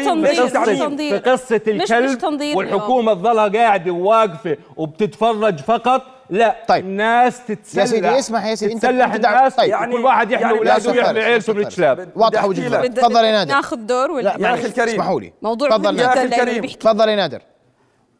[1.82, 6.85] الكلب تنظير والحكومة تظلها قاعدة وواقفة وبتتفرج فقط لا طيب.
[6.85, 9.69] الناس تتسلح يا سيدي اسمح يا سيدي أنت تتسلح الناس طيب.
[9.69, 11.59] يعني كل واحد يحمي يعني أولاده ويحمي عيلته من.
[11.59, 14.65] الكلاب واضحه بدي وجهه نظرك تفضل يا نادر ناخذ دور ولا لا يا أخي معلش،
[14.65, 14.88] الكريم.
[14.93, 16.65] اسمحوا لي موضوع تفضل يا لأنه الكريم.
[16.65, 17.41] تفضل يا نادر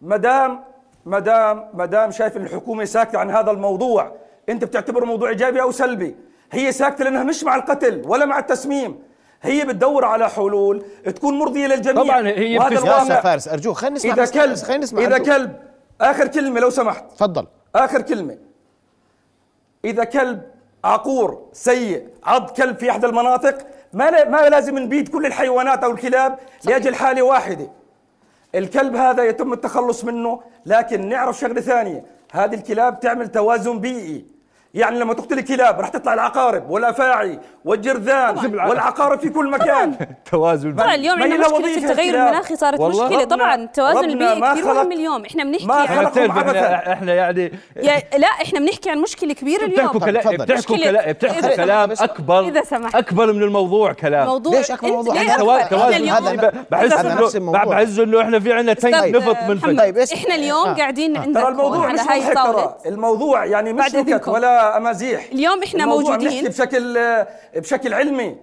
[0.02, 0.60] مدام
[1.06, 4.12] مدام مدام شايف إن الحكومة ساكتة عن هذا الموضوع
[4.50, 6.16] أنت بتعتبره موضوع إيجابي أو سلبي
[6.52, 8.96] هي ساكتة لأنها مش مع القتل ولا مع التسميم
[9.42, 13.20] هي بتدور على حلول تكون مرضية للجميع طبعاً هي وهذا بتسمع- يا الواقع.
[13.22, 15.18] سفارس أرجوك خلينا نسمع إذا كلب خلينا نسمع إذا.
[15.18, 15.56] كلب
[16.02, 18.38] آخر كلمة لو سمحت تفضل آخر كلمة.
[19.86, 20.42] إذا كلب
[20.84, 26.40] عقور سيء عض كلب في إحدى المناطق ما ما لازم نبيد كل الحيوانات أو الكلاب
[26.66, 27.72] لأجل حالة واحدة.
[28.56, 32.06] الكلب هذا يتم التخلص منه لكن نعرف شغلة ثانية.
[32.32, 34.26] هذه الكلاب تعمل توازن بيئي.
[34.76, 39.96] يعني لما تقتل الكلاب راح تطلع العقارب والافاعي والجرذان والعقارب في كل مكان
[40.32, 42.16] توازن طبعا اليوم عندنا مشكلة التغير.
[42.16, 46.26] المناخي صارت والله مشكلة طبعا التوازن البيئي كثير مهم اليوم إحنا بنحكي ما عن عبثاً.
[46.28, 50.38] إحنا إحنا يعني يا لا إحنا بنحكي عن مشكلة كبيرة اليوم بتحكوا كلام.
[50.38, 52.96] بتحكوا كلام بتحكوا كلام اكبر إذا سمحت.
[52.96, 57.52] أكبر من الموضوع كلام موضوع ليش أنت- موضوع؟ توازن اليوم هذا- بحس انه.
[57.52, 59.98] بحس إنه إحنا في عندنا أستاذ نفط من طيب،.
[59.98, 60.74] إحنا اليوم آه.
[60.74, 64.32] قاعدين عندكم ترى الموضوع على مش مضحك ترى الموضوع يعني مش نكت إذنكم.
[64.78, 66.44] امازيح اليوم إحنا الموضوع موجودين.
[66.44, 66.98] بنحكي بشكل
[67.56, 68.36] بشكل علمي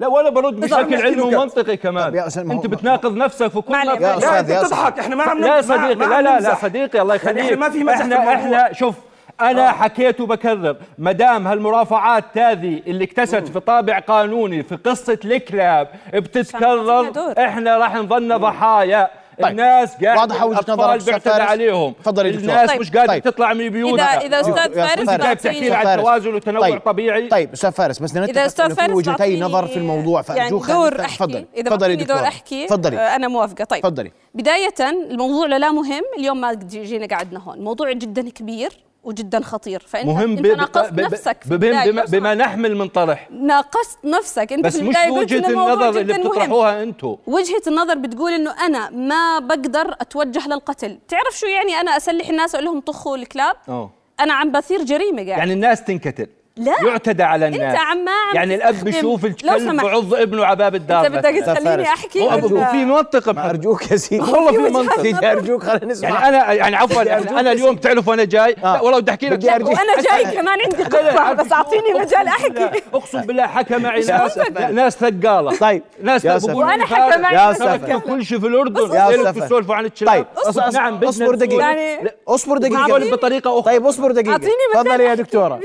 [0.00, 0.60] لا ولا برد.
[0.60, 3.74] بشكل نحكي علمي ومنطقي كمان يا أنت بتناقض نفسك في كل.
[3.74, 6.54] يا لا أنت يا بتضحك إحنا ما عم لا صديقي لا لا لا.
[6.54, 8.34] صديقي الله يخليك إحنا ما في مزح إحنا.
[8.34, 8.94] إحنا شوف
[9.40, 15.88] أنا حكيت وبكرر ما دام هالمرافعات هذه اللي اكتست في طابع قانوني في قصة الكلاب
[16.14, 17.12] بتتكرر.
[17.38, 19.08] إحنا راح نظل ضحايا
[19.42, 19.50] طيب.
[19.50, 21.40] الناس قاعد واضحة وجهة الأطفال نظرك فارس.
[21.40, 22.26] عليهم تفضل.
[22.26, 22.80] الناس طيب.
[22.80, 23.22] مش قادره طيب.
[23.22, 26.02] تطلع من بيوتها اذا إذا أستاذ يا فارس قاعد تحكي لي عن فارس.
[26.02, 26.78] توازن وتنوع طيب.
[26.80, 30.40] طبيعي طيب أستاذ فارس بس بدنا إذا نتفق أستاذ فارس وجهتي نظر في الموضوع يعني
[30.40, 34.12] فارجوك دور خلينا- أحكي تفضلي اذا تفضلي دور دكتور أحكي تفضلي أنا موافقة طيب تفضلي
[34.34, 34.74] بداية
[35.10, 38.72] الموضوع لا مهم اليوم ما جينا قعدنا هون موضوع جدا كبير
[39.04, 41.84] وجدا خطير فأنت مهم أنت ناقصت ب- ب- نفسك بما.
[41.86, 42.34] بما, بما.
[42.34, 46.12] نحمل من طرح ناقصت نفسك أنت بس مش وجهه النظر اللي.
[46.14, 51.96] بتطرحوها أنتم وجهة النظر بتقول إنه أنا ما بقدر أتوجه للقتل، تعرف شو يعني أنا
[51.96, 53.90] أسلح الناس أقول لهم طخوا الكلاب؟ آه
[54.20, 56.74] أنا عم بثير جريمة قاعد يعني الناس تنكتل لا.
[56.86, 57.78] يعتدى على الناس.
[57.78, 59.76] عم ما عم يعني الأب بيشوف الكلب.
[59.82, 61.82] بعض ابنه على باب الدار انت بدك تخليني.
[61.82, 63.50] أحكي؟ هو ولا- في منطقة ما.
[63.50, 64.22] أرجوك يا سيدي.
[64.22, 65.02] والله في منطق نظر.
[65.02, 68.56] سيدي أرجوك خلينا نسمع يعني أنا يعني عفوا يعني أنا اليوم تعرفوا أنا جاي.
[68.62, 68.80] لا.
[68.80, 69.48] والله بدي أحكي لك بدي.
[69.48, 72.70] وأنا جاي كمان عندي عارف بس أعطيني؟ مجال أحكي.
[72.94, 74.38] أقسم بالله حكى معي ناس.
[74.72, 75.56] ناس ثقالة.
[75.56, 75.82] طيب.
[76.02, 78.94] ناس بقولوا وأنا لي حكى معي يا ناس كل شيء في الأردن.
[78.94, 80.14] يا تسولفوا عن الشباب.
[80.14, 80.26] طيب.
[80.74, 81.60] نعم أصبر دقيقة.
[81.60, 82.86] يعني- أصبر دقيقة.
[82.86, 83.72] نقول بطريقة أخرى.
[83.72, 84.32] طيب أصبر دقيقة.
[84.32, 85.22] أعطيني مجال تفضلي يا أحكي.
[85.22, 85.60] دكتورة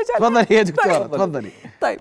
[0.00, 1.10] مش تفضلي يا دكتورة طيب.
[1.12, 2.00] تفضلي طيب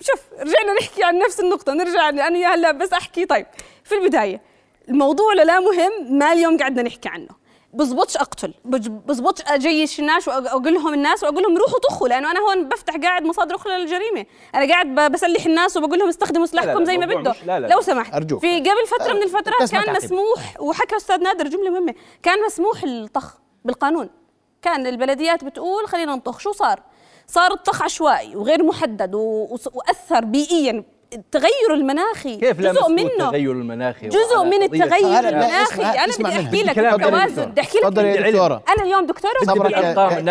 [0.00, 3.46] شوف رجعنا نحكي عن نفس النقطة نرجع أنا يا هلا بس أحكي طيب
[3.84, 4.40] في البداية
[4.88, 10.94] الموضوع لا مهم ما اليوم قعدنا نحكي عنه بزبطش أقتل بزبطش اجيش الناس واقول لهم
[10.94, 14.94] الناس وأقول لهم روحوا طخوا لأنه أنا هون بفتح قاعد مصادر أخرى للجريمة أنا قاعد
[15.12, 17.80] بسلح الناس وبقول لهم استخدموا سلاحكم لا، زي ما بده لا، لا، لو.
[17.80, 18.40] سمحت أرجوك.
[18.40, 19.96] في قبل فترة من الفترات كان.
[19.96, 23.34] مسموح وحكى أستاذ نادر جملة مهمة كان مسموح الطخ
[23.64, 24.10] بالقانون
[24.62, 26.82] كان البلديات بتقول خلينا نطخ شو صار
[27.26, 30.84] صار الطخ عشوائي وغير محدد وأثر بيئيا.
[31.12, 35.82] التغير المناخي كيف جزء منه التغير المناخي؟ جزء من التغير المناخي.
[35.82, 36.28] أنا بدي.
[36.28, 37.44] أحكي لك التوازن دكتورة.
[37.44, 37.84] بدي أحكي لك.
[37.86, 38.62] دكتورة.
[38.68, 39.76] أنا اليوم دكتورة صبرك.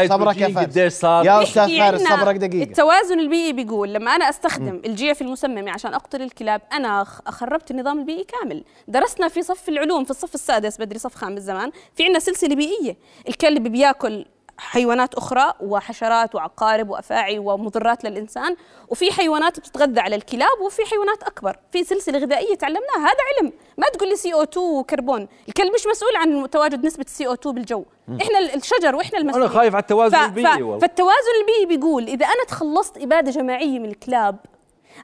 [0.10, 2.64] صبرك يا فارس قديش صار؟ يا أستاذ فارس صبرك دقيقة.
[2.64, 8.24] التوازن البيئي بيقول لما أنا أستخدم الجيف المسممه عشان أقتل الكلاب أنا خربت النظام البيئي
[8.24, 8.64] كامل.
[8.88, 12.98] درسنا في صف العلوم في الصف السادس بدري صف خامس زمان في عندنا سلسلة بيئية.
[13.28, 14.26] الكلب بياكل
[14.58, 18.56] حيوانات أخرى وحشرات وعقارب وأفاعي ومضرات للإنسان
[18.90, 21.58] وفي حيوانات بتتغذى على الكلاب وفي حيوانات أكبر.
[21.72, 23.54] في سلسلة غذائية تعلمناها هذا علم.
[23.78, 25.28] ما تقول لي CO2 وكربون.
[25.48, 27.86] الكلب مش مسؤول عن تواجد نسبة ال CO2 بالجو.
[28.22, 29.50] إحنا ال- الشجر وإحنا المسؤولين.
[29.50, 30.80] أنا خايف على التوازن ف- البيئي والله.
[30.80, 34.38] فالتوازن البيئي بيقول إذا أنا تخلصت إبادة جماعية من الكلاب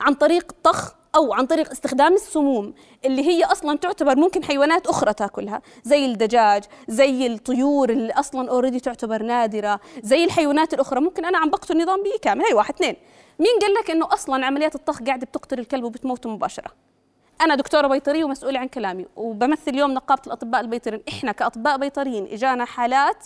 [0.01, 2.73] عن طريق الطخ أو عن طريق استخدام السموم
[3.05, 8.79] اللي هي أصلا تعتبر ممكن حيوانات أخرى تأكلها زي الدجاج زي الطيور اللي أصلا already
[8.79, 11.01] تعتبر نادرة زي الحيوانات الأخرى.
[11.01, 12.45] ممكن أنا عم بقتل نظام بيئي كامل.
[12.45, 12.95] هي واحد اثنين.
[13.39, 16.71] مين قال لك إنه أصلا عمليات الطخ قاعدة بتقتل الكلب وبتموته مباشرة؟
[17.41, 21.03] أنا دكتورة بيطرية ومسؤولة عن كلامي وبمثل اليوم نقابة الأطباء البيطريين.
[21.09, 23.25] إحنا كأطباء بيطريين إجانا حالات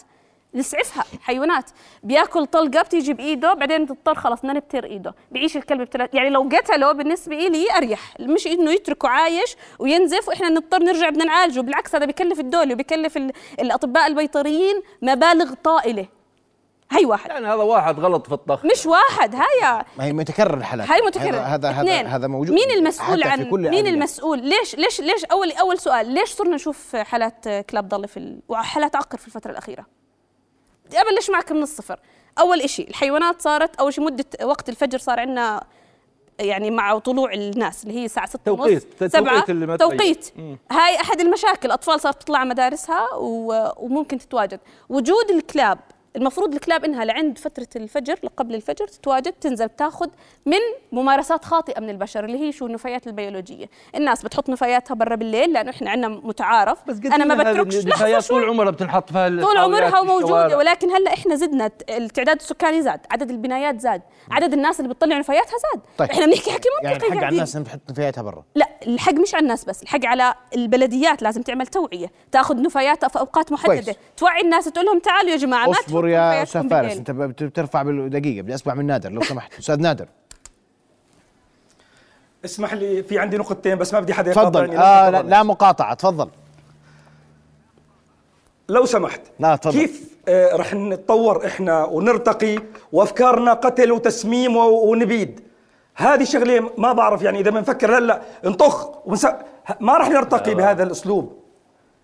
[0.56, 1.70] نسعفها حيوانات.
[2.04, 5.16] بياكل طلقة بتيجي بإيده بعدين بتضطر خلص بدنا نبتر إيده.
[5.32, 8.14] بيعيش الكلب بثلاث يعني لو قتله بالنسبة لي أريح.
[8.20, 11.60] مش إنه يتركه عايش وينزف وإحنا نضطر نرجع بدنا نعالجه.
[11.60, 16.06] بالعكس هذا بكلف الدولة وبكلف ال- الأطباء البيطريين مبالغ طائلة.
[16.92, 17.30] هي واحد.
[17.30, 18.66] يعني هذا واحد غلط في الطخ.
[18.66, 19.84] مش واحد هاي.
[19.98, 20.90] ما هي متكرر الحالات.
[20.90, 21.40] هاي متكرر.
[21.40, 22.52] هذا هذا هذا, موجود.
[22.52, 23.90] مين المسؤول عن مين الأندية.
[23.90, 28.40] المسؤول؟ ليش ليش ليش اول أول سؤال ليش صرنا نشوف حالات كلاب ضاله في ال...
[28.50, 29.86] وحالات عقر في الفترة الأخيرة؟
[30.86, 32.00] بدي أبلش معك من الصفر
[32.40, 35.64] أول إشي الحيوانات صارت أول شيء مدة وقت الفجر صار عندنا
[36.40, 39.04] يعني مع طلوع الناس اللي هي الساعة 6 توقيت.
[39.08, 39.76] سبعة تغير.
[39.76, 40.34] توقيت
[40.72, 43.70] هاي أحد المشاكل الأطفال صارت تطلع مدارسها و...
[43.78, 45.80] وممكن تتواجد وجود الكلاب
[46.16, 50.08] المفروض الكلاب إنها لعند فترة الفجر قبل الفجر تتواجد تنزل تاخذ
[50.46, 50.58] من
[50.92, 55.70] ممارسات خاطئة من البشر اللي هي شو النفايات البيولوجية الناس بتحط نفاياتها برا بالليل لأنه
[55.70, 60.58] إحنا عندنا متعارف بس أنا ما بتركش النفايات طول عمرها بتنحط في طول عمرها الشوارع.
[60.58, 65.18] ولكن هلأ إحنا زدنا الت- التعداد السكاني زاد، عدد البنايات زاد، عدد الناس اللي بتطلع
[65.18, 66.10] نفاياتها زاد، طيب.
[66.12, 67.30] إحنا بنحكي حكي منطقي يعني الحق على.
[67.30, 71.68] الناس بتحط نفاياتها برا لا الحق مش على الناس بس الحق على البلديات لازم تعمل
[71.68, 73.96] توعية تاخذ نفاياتها في أوقات محددة كويس.
[74.18, 75.74] توعي الناس تقول لهم تعالوا يا جماعة ما
[76.12, 76.98] تحطوا يا أستاذ فارس.
[76.98, 79.54] أنت بت- بترفع بالدقيقه بدي أسمع من نادر لو سمحت.
[79.60, 80.08] أستاذ نادر.
[82.46, 84.64] اسمح لي في عندي نقطتين بس ما بدي حدا تفضل.
[84.64, 86.30] يقاطعني آه لا, لا مقاطعة تفضل.
[88.70, 89.80] لو سمحت لا، تفضل.
[89.80, 92.58] كيف آه رح نتطور إحنا ونرتقي
[92.92, 95.42] وأفكارنا قتل وتسميم ونبيد؟
[95.96, 99.28] هذه شغله ما بعرف يعني إذا بنفكر هلأ نطخ ونس...
[99.80, 101.44] ما رح نرتقي بهذا الأسلوب.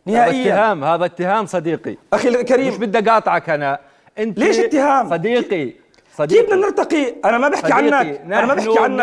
[0.07, 0.53] هذا نهائيا.
[0.53, 1.97] اتهام هذا اتهام صديقي.
[2.13, 3.79] أخي مش الكريم بدي أقاطعك أنا.
[4.19, 5.73] أنت ليش اتهام؟ صديقي
[6.17, 6.41] صديقي.
[6.41, 9.01] كيف بدنا نرتقي؟ أنا ما بحكي صديقي، عنك أنا ما بحكي عنك.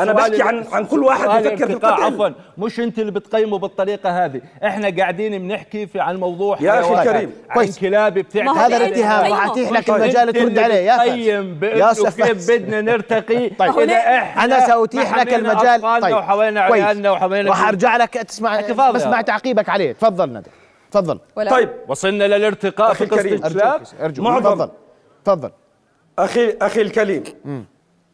[0.00, 4.24] أنا بحكي عن عن كل واحد بفكر في القتل عفوا مش أنت اللي بتقيموا بالطريقة
[4.24, 4.40] هذه.
[4.64, 7.78] إحنا قاعدين بنحكي في عن موضوع يا أخي حيوانات، الكريم، عن كويس.
[7.78, 9.20] كلاب هو هذا الاتهام.
[9.20, 9.36] بتقيمه.
[9.36, 10.02] راح اتيح لك طيب.
[10.02, 10.74] المجال ترد عليه.
[10.74, 12.50] يا قيم يا كيف.
[12.50, 13.78] بدنا نرتقي؟ طيب.
[13.78, 15.84] إذا إحنا أنا سأتيح ما لك المجال.
[15.84, 16.84] أطفالنا وحمينا كويس.
[16.84, 19.10] عيالنا وحمينا راح أرجع لك تسمع حكي فاضي بس هذا.
[19.10, 19.92] مع تعقيبك عليه.
[19.92, 20.50] تفضل ندى.
[20.90, 21.18] تفضل.
[21.36, 21.70] طيب.
[21.88, 23.40] وصلنا للارتقاء في قصة
[24.00, 24.70] أرجوك معظم- تفضل.
[25.24, 25.50] تفضل.
[26.18, 27.22] أخي أخي الكريم.
[27.46, 27.62] ال-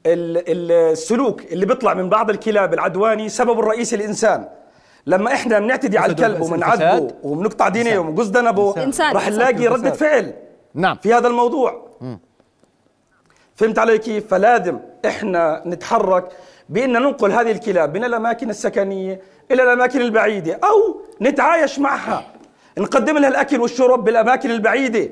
[0.06, 4.48] ال- السلوك اللي بيطلع من بعض الكلاب العدواني سببه الرئيسي الإنسان.
[5.06, 9.16] لما إحنا بنعتدي على الكلب وبنعذبه؟ وبنقطع دينيه وبنقص ذنبه إنسان.
[9.16, 10.32] نلاقي ردة فعل
[10.74, 10.96] نعم.
[10.96, 11.84] في هذا الموضوع.
[13.54, 16.28] فهمت علي كيف؟ فلازم إحنا نتحرك
[16.68, 22.24] بإن ننقل هذه الكلاب من الأماكن السكنية إلى الأماكن البعيدة أو نتعايش معها.
[22.78, 25.10] نقدم لها الأكل والشرب بالأماكن البعيدة.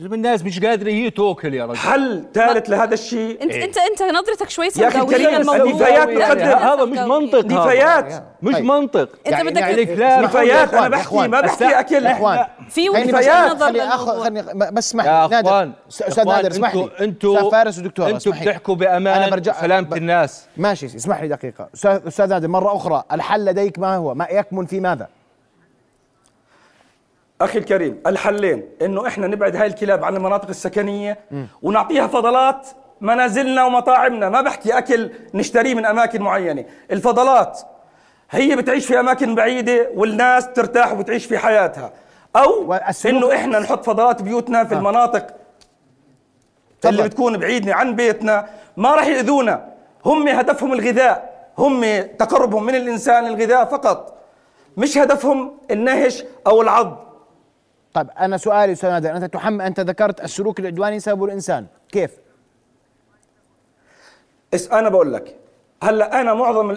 [0.00, 1.76] الناس مش قادرة هي توكل يا رجل.
[1.76, 5.36] حل ثالث لهذا الشيء؟ انت انت انت نظرتك شوي سوداوية.
[5.36, 6.42] النفايات يعني تقدم.
[6.66, 7.44] هذا مش منطق.
[7.44, 8.24] نفايات.
[8.42, 8.64] مش طيب.
[8.64, 9.08] منطق.
[9.26, 10.72] أنت يعني- بدك يعني الكلاب نفايات.
[10.72, 11.16] يا أنا بحكي.
[11.28, 12.06] ما بحكي أكل.
[12.06, 12.46] إخوان.
[12.68, 14.24] في نظر خليني اخذ للموضوع.
[14.24, 15.28] خليني بس اسمح لي.
[15.30, 15.72] نادر.
[15.88, 16.90] أستاذ نادر اسمح لي.
[17.00, 18.32] أنتوا أستاذ فارس ودكتور أنتوا.
[18.32, 20.46] بتحكوا بأمان أنا برجع- سلامة الناس.
[20.56, 21.68] ماشي اسمح لي دقيقة.
[21.74, 25.08] أستاذ أستاذ نادر مرة أخرى الحل لديك ما هو؟ ما يكمن في ماذا؟
[27.40, 31.18] أخي الكريم الحلين إنه إحنا نبعد هاي الكلاب عن المناطق السكنية
[31.62, 32.68] ونعطيها فضلات
[33.00, 34.28] منازلنا ومطاعمنا.
[34.28, 36.64] ما بحكي أكل نشتريه من أماكن معينة.
[36.90, 37.60] الفضلات
[38.30, 41.92] هي بتعيش في أماكن بعيدة والناس ترتاح وبتعيش في حياتها.
[42.36, 42.74] أو
[43.06, 44.78] إنه إحنا نحط فضلات بيوتنا في آه.
[44.78, 45.26] المناطق
[46.84, 47.08] اللي تفضل.
[47.08, 48.46] بتكون بعيدة عن بيتنا.
[48.76, 49.68] ما راح يأذونا.
[50.04, 51.36] هم هدفهم الغذاء.
[51.58, 54.16] هم تقربهم من الإنسان الغذاء فقط.
[54.76, 57.05] مش هدفهم النهش أو العض.
[57.96, 62.10] طيب أنا سؤالي أستاذ نادر أنت تحمل أنت ذكرت السلوك العدواني سببه الإنسان كيف؟
[64.54, 65.36] اس أنا بقول لك
[65.82, 66.76] هلأ أنا معظم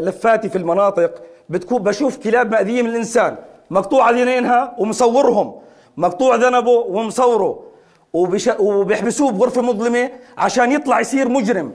[0.00, 3.36] لفاتي في المناطق بتكون بشوف كلاب مأذية من الإنسان
[3.70, 5.54] مقطوع ذنينها ومصورهم
[5.96, 7.64] مقطوع ذنبه ومصوره
[8.12, 8.50] وبش...
[8.58, 11.72] وبيحبسوه بغرفة مظلمة عشان يطلع يصير مجرم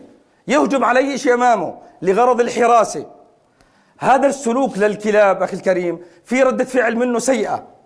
[0.47, 3.05] يهجم على أي شيء أمامه لغرض الحراسة.
[3.99, 7.80] هذا السلوك للكلاب أخي الكريم في ردة فعل منه سيئة.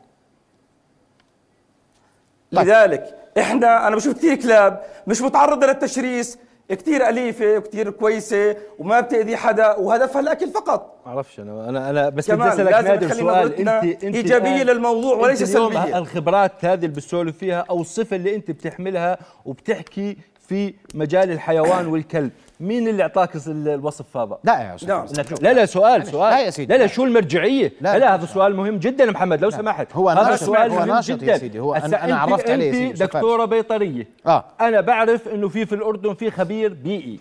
[2.56, 2.68] طيب.
[2.68, 6.38] لذلك إحنا أنا بشوف كثير كلاب مش متعرضة للتشريس
[6.70, 12.10] كثير أليفة وكثير كويسة وما بتأذي حدا وهدفها الأكل فقط ما أعرفش أنا أنا أنا
[12.10, 13.70] بس بدي أسألك نادر سؤال أنت
[14.04, 15.98] أنت إيجابية الآن- للموضوع وليس سلبية.
[15.98, 22.32] الخبرات هذه اللي بتسولف فيها أو الصفة اللي أنت بتحملها وبتحكي في مجال الحيوان والكلب
[22.60, 24.90] مين اللي أعطاك ال- الوصف هذا؟ لا يا أستاذ.
[24.90, 25.06] نعم.
[25.42, 26.32] لا لا سؤال سؤال.
[26.32, 26.74] لا يا سيدي.
[26.74, 29.88] لا لا شو المرجعية؟ لا، لا, هذا سؤال مهم جدا محمد لو سمحت.
[29.94, 31.38] هو هذا ناشط، سؤال هو مهم يا جدا.
[31.38, 33.06] سيدي، هو أنا- هسا أنا عرفت عليه يا سيدي،.
[33.06, 34.08] دكتورة بيطرية.
[34.28, 34.46] آه.
[34.62, 37.20] أنا بعرف إنه في في الأردن في خبير بيئي.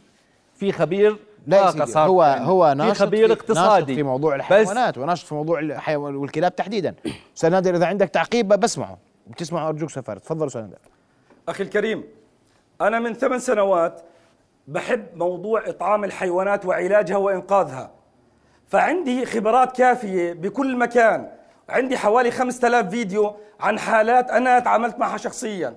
[0.55, 1.17] في خبير
[1.47, 2.47] لا يا طاقة سيدي صار هو يعني.
[2.47, 3.81] هو في ناشط خبير في اقتصادي.
[3.81, 6.95] ناشط في موضوع الحيوانات وناشط في موضوع الحيوان والكلاب تحديدا.
[7.37, 8.99] أستاذ نادر إذا عندك تعقيب بسمعه.
[9.27, 10.23] بتسمعه أرجوك أستاذ فارس.
[10.23, 10.79] تفضل أستاذ نادر
[11.49, 12.05] أخي الكريم
[12.81, 14.03] أنا من ثمان سنوات
[14.69, 17.91] بحب موضوع إطعام الحيوانات وعلاجها وإنقاذها.
[18.69, 21.31] فعندي خبرات كافية بكل مكان.
[21.69, 25.75] عندي حوالي 5000 فيديو عن حالات أنا تعاملت معها شخصيا.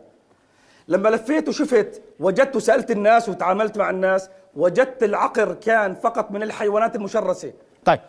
[0.87, 6.95] لما لفيت وشفت وجدت وسألت الناس وتعاملت مع الناس وجدت العقر كان فقط من الحيوانات
[6.95, 7.53] المشرسة.
[7.85, 7.99] طيب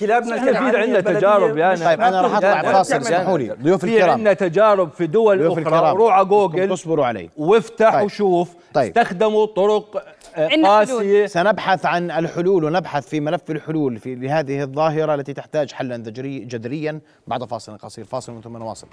[0.00, 1.84] كلابنا في الكنعانية عندنا تجارب يعني.
[1.84, 2.72] طيب أنا راح بتاكل أطلع.
[2.72, 3.48] فاصل اسمحوا لي.
[3.62, 4.10] ضيوف في الكرام.
[4.10, 5.96] عندنا تجارب في دول ضيوف أخرى الكرام.
[5.96, 6.68] روح على جوجل.
[6.68, 7.30] تصبروا علي.
[7.36, 8.04] وافتح طيب.
[8.04, 8.98] وشوف طيب.
[8.98, 10.02] استخدموا طرق
[10.36, 11.26] آه، عندنا قاسية.
[11.26, 17.00] سنبحث عن الحلول ونبحث في ملف الحلول في لهذه الظاهرة التي تحتاج حلا ذجري- جذريا
[17.26, 18.04] بعد فاصل قصير.
[18.04, 18.86] فاصل من ثم نواصل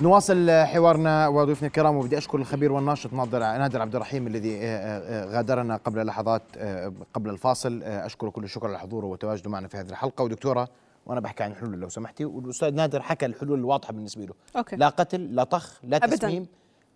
[0.00, 5.24] نواصل حوارنا وضيوفنا الكرام وبدي أشكر الخبير والناشط ناظر نادر عبد الرحيم الذي آه، آه،
[5.36, 7.82] غادرنا قبل لحظات آه، قبل الفاصل.
[7.82, 10.24] آه، أشكره كل الشكر على حضوره وتواجده معنا في هذه الحلقة.
[10.24, 10.68] ودكتورة
[11.06, 14.34] وأنا بحكي عن الحلول لو سمحتي والأستاذ نادر حكى الحلول الواضحة بالنسبة له.
[14.56, 14.76] أوكي.
[14.76, 16.16] لا قتل لا طخ لا أبداً.
[16.16, 16.46] تسميم.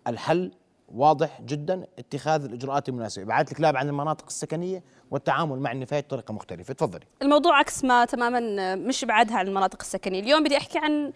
[0.07, 0.51] الحل
[0.95, 3.23] واضح جدا اتخاذ الإجراءات المناسبة.
[3.25, 6.73] ابعاد الكلاب عن المناطق السكنية والتعامل مع النفايات بطريقة مختلفة.
[6.73, 7.05] تفضلي.
[7.21, 10.19] الموضوع عكس ما تماما مش ابعادها عن المناطق السكنية.
[10.19, 11.11] اليوم بدي أحكي عن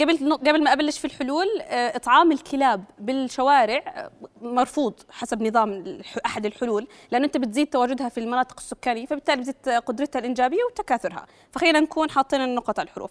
[0.00, 6.46] قبل قبل ما أبلش في الحلول آه، إطعام الكلاب بالشوارع آه، مرفوض حسب نظام أحد
[6.46, 11.26] الحلول لأنه أنت بتزيد تواجدها في المناطق السكانية فبالتالي بتزيد قدرتها الإنجابية وتكاثرها.
[11.52, 13.10] فخلينا نكون حاطين النقط على الحروف.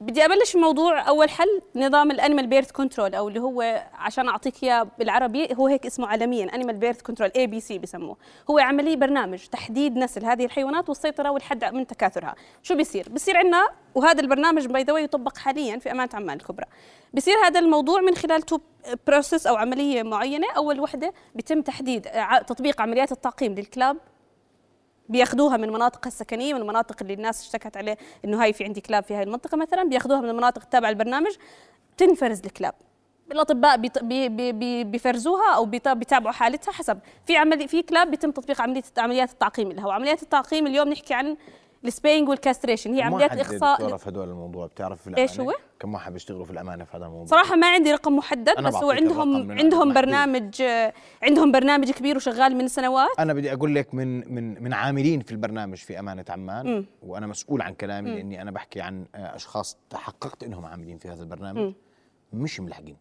[0.00, 4.62] بدي أبلش بموضوع أول حل نظام ال animal birth control أو اللي هو عشان أعطيك
[4.62, 8.16] إياه بالعربي هو هيك اسمه عالميا animal birth control ABC بسموه.
[8.50, 12.34] هو عملية برنامج تحديد نسل هذه الحيوانات والسيطرة والحد من تكاثرها.
[12.62, 16.66] شو بيصير؟ بيصير عندنا وهذا البرنامج by the يطبق حاليا في أمانة عمان الكبرى
[17.12, 18.58] بيصير هذا الموضوع من خلال two
[19.06, 20.46] process أو عملية معينة.
[20.56, 22.08] أول وحدة بيتم تحديد
[22.46, 23.96] تطبيق عمليات التعقيم للكلاب.
[25.08, 29.04] بياخذوها من المناطق السكنية من المناطق اللي الناس اشتكت عليه إنه هاي في عندي كلاب
[29.04, 31.32] في هاي المنطقة مثلا بياخذوها من المناطق التابعه للبرنامج
[31.96, 32.74] تنفرز الكلاب
[33.32, 36.98] الأطباء بي بي بيفرزوها أو بيتابعوا حالتها حسب.
[37.26, 39.86] في عملي في كلاب بيتم تطبيق عمليه عمليات التعقيم لها.
[39.86, 41.36] وعمليات التعقيم اليوم نحكي عن
[41.84, 45.54] ال spaying وال castration هي عمليات اخصاء في هدول الموضوع بتعرف في الأمانة إيش هو؟
[45.80, 48.90] كم واحد بيشتغلوا في الأمانة في هذا الموضوع صراحة ما عندي رقم محدد بس هو
[48.90, 50.62] عندهم عندهم برنامج
[51.22, 55.32] عندهم برنامج كبير وشغال من سنوات أنا بدي أقول لك من من من عاملين في
[55.32, 56.86] البرنامج في أمانة عمان م.
[57.02, 58.14] وأنا مسؤول عن كلامي م.
[58.14, 61.74] لأني أنا بحكي عن أشخاص تحققت إنهم عاملين في هذا البرنامج م.
[62.32, 62.96] مش ملحقين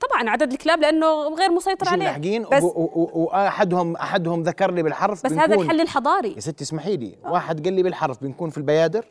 [0.00, 2.04] طبعا عدد الكلاب لأنه غير مسيطر عليه.
[2.04, 2.62] ملحقين بس
[3.14, 6.32] واحدهم أحدهم ذكر لي بالحرف بس هذا الحل الحضاري.
[6.34, 7.16] يا ستي اسمحي لي.
[7.24, 7.32] آه.
[7.32, 9.04] واحد قال لي بالحرف بنكون في البيادر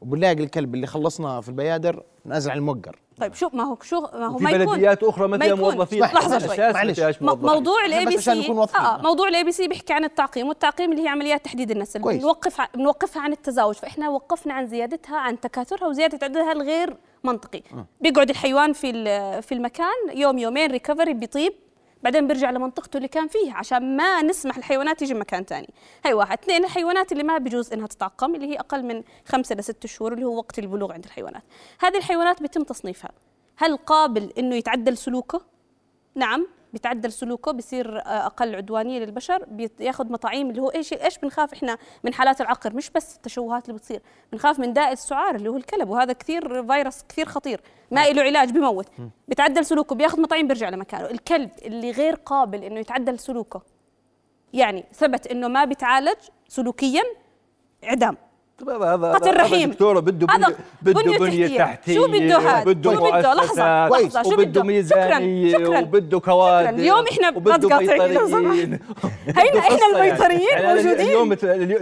[0.00, 2.98] وبنلاقي الكلب اللي خلصنا في البيادر نازل على الموقر.
[3.22, 6.00] طيب شو ما هو شو ما هو ما يكون بلديات أخرى ما فيها موظفين.
[6.02, 6.72] لحظة شوي.
[6.72, 7.00] معلش.
[7.20, 11.70] موضوع ال ABC آه موضوع ال ABC بيحكي عن التعقيم والتعقيم اللي هي عمليات تحديد
[11.70, 12.00] النسل.
[12.00, 17.62] بنوقف بنوقفها عن التزاوج فإحنا وقفنا عن زيادتها عن تكاثرها وزيادة عددها الغير منطقي.
[17.72, 17.86] آه.
[18.00, 18.92] بيقعد الحيوان في
[19.42, 21.52] في المكان يوم يومين recovery بيطيب.
[22.02, 25.68] بعدين بيرجع لمنطقته اللي كان فيها عشان ما نسمح الحيوانات تيجي مكان ثاني
[26.04, 26.38] هاي واحد.
[26.38, 30.24] اثنين الحيوانات اللي ما بيجوز إنها تتعقم اللي هي أقل من خمسة لست شهور اللي
[30.24, 31.42] هو وقت البلوغ عند الحيوانات.
[31.80, 33.10] هذه الحيوانات بيتم تصنيفها.
[33.56, 35.40] هل قابل إنه يتعدل سلوكه؟
[36.14, 36.46] نعم.
[36.72, 39.44] بيتعدل سلوكه بصير آه، أقل عدوانية للبشر
[39.78, 43.78] بياخذ مطاعيم اللي هو إيش إيش بنخاف إحنا من حالات العقر؟ مش بس التشوهات اللي
[43.78, 44.02] بتصير
[44.32, 47.60] بنخاف من داء السعار اللي هو الكلب وهذا كثير فيروس كثير خطير
[47.90, 48.86] ما له علاج بموت.
[49.28, 51.06] بيتعدل سلوكه بياخذ مطاعيم بيرجع لمكانه.
[51.10, 53.62] الكلب اللي غير قابل إنه يتعدل سلوكه
[54.52, 56.18] يعني ثبت إنه ما بيتعالج
[56.48, 57.02] سلوكيا
[57.84, 58.16] اعدام
[58.70, 59.70] هذا قتل رحيم.
[59.70, 61.94] دكتورة بده بده بده بنية تحتية.
[61.94, 62.92] شو بده هذا بده؟
[63.34, 67.88] لحظة لحظة شو بده؟ ميزانية وبده كوادر اليوم إحنا تقاطعين
[69.38, 71.06] هينا إحنا البيطريين يعني موجودين.
[71.06, 71.32] اليوم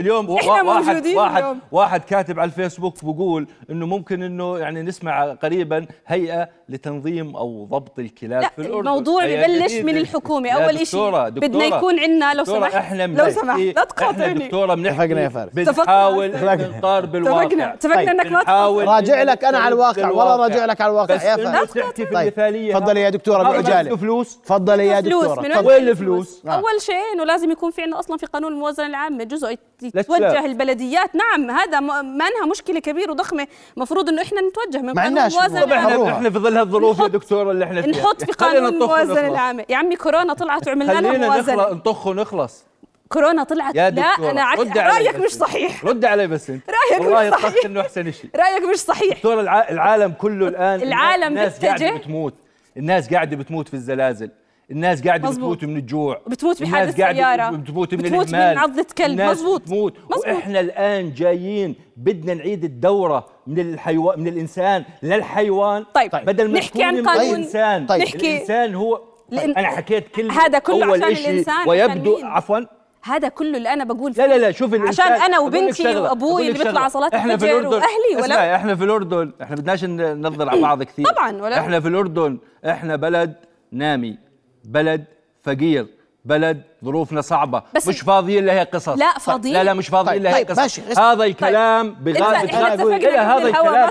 [0.00, 1.58] اليوم إحنا موجودين واحد اليوم.
[1.72, 7.98] واحد كاتب على الفيسبوك بقول إنه ممكن إنه يعني نسمع قريبا هيئة لتنظيم أو ضبط
[7.98, 8.78] الكلاب في الأردن.
[8.78, 10.50] الموضوع ببلش من الحكومة.
[10.50, 14.44] أول شيء بدنا يكون عندنا لو سمحت إحنا لو سمحت لا تقاطعني.
[14.44, 17.42] دكتورة بنحكي بنحاول نقار بالواقع.
[17.42, 20.08] اتفقنا اتفقنا إنك ما تحاول راجع لك أنا على الواقع.
[20.08, 22.74] والله راجع لك على الواقع يا فهد تحكي في المثالية.
[22.74, 25.66] تفضلي يا دكتورة بعجاله فلوس تفضلي يا دكتورة.
[25.66, 29.58] وين الفلوس؟ أول شيء إنه لازم يكون في عندنا أصلا في قانون الموازنة العامة جزء
[29.82, 31.10] يتوجه البلديات.
[31.14, 33.46] نعم هذا ما انها مشكلة كبيرة وضخمة.
[33.76, 37.64] المفروض إنه إحنا نتوجه من قانون الموازنه العامه إحنا في ظل هالظروف يا دكتوره اللي
[37.64, 38.02] إحنا فيها.
[38.02, 41.56] نحط في قانون الموازنه العامه يا عمي كورونا طلعت وعملنا لها موازنة.
[41.56, 42.64] خلينا نطخ ونخلص.
[43.08, 43.74] كورونا طلعت.
[43.74, 44.76] يا لا أنا عك...
[44.76, 45.84] رأيك مش صحيح.
[45.84, 46.62] رد علي بس أنت.
[46.70, 47.64] رأيك والله مش صحيح.
[47.64, 49.16] إنه احسن شيء رأيك مش صحيح.
[49.16, 49.68] دكتور الع...
[49.68, 52.34] العالم كله الآن العالم الناس قاعدة بتموت.
[52.76, 54.30] الناس قاعدة بتموت في الزلازل.
[54.70, 55.56] الناس قاعدة مزبوط.
[55.56, 56.20] بتموت من الجوع.
[56.26, 57.50] بتموت بحادث سيارة.
[57.50, 58.54] بتموت من بتموت الإهمال.
[58.54, 59.94] من عضة كلب مزبوط بتموت.
[59.98, 60.26] مزبوط.
[60.26, 65.84] وإحنا الآن جايين بدنا نعيد الدورة من الحيوان من الإنسان للحيوان.
[65.94, 66.24] طيب, طيب.
[66.24, 67.34] بدل ما نحكي عن قانون.
[67.34, 67.86] الإنسان.
[67.86, 68.02] طيب.
[68.02, 68.36] نحكي.
[68.36, 69.00] الإنسان هو
[69.36, 69.50] طيب.
[69.58, 72.60] أنا حكيت كلمه هذا كله أول عشان الإنسان ويبدو عفوا.
[73.02, 76.88] هذا كله اللي أنا بقول لا لا لا شوف عشان أنا وبنتي وأبوي اللي بيطلع
[76.88, 77.68] صلاة إحنا في الأردن.
[77.68, 79.32] وأهلي ولا؟ إحنا في الأردن.
[79.42, 81.06] إحنا بدناش ننظر على بعض كثير.
[81.06, 82.38] طبعا ولا؟ إحنا في الأردن.
[82.66, 83.34] إحنا بلد
[83.72, 84.29] نامي.
[84.64, 85.04] بلد
[85.42, 85.86] فقير
[86.24, 87.62] بلد ظروفنا صعبة.
[87.74, 88.88] بس مش فاضيين لها قصص.
[88.88, 90.58] لا فاضيين لا لا مش فاضيين طيب لها طيب قصص.
[90.58, 92.04] ماشي هذا الكلام طيب.
[92.04, 93.40] بغالب هذا الكلام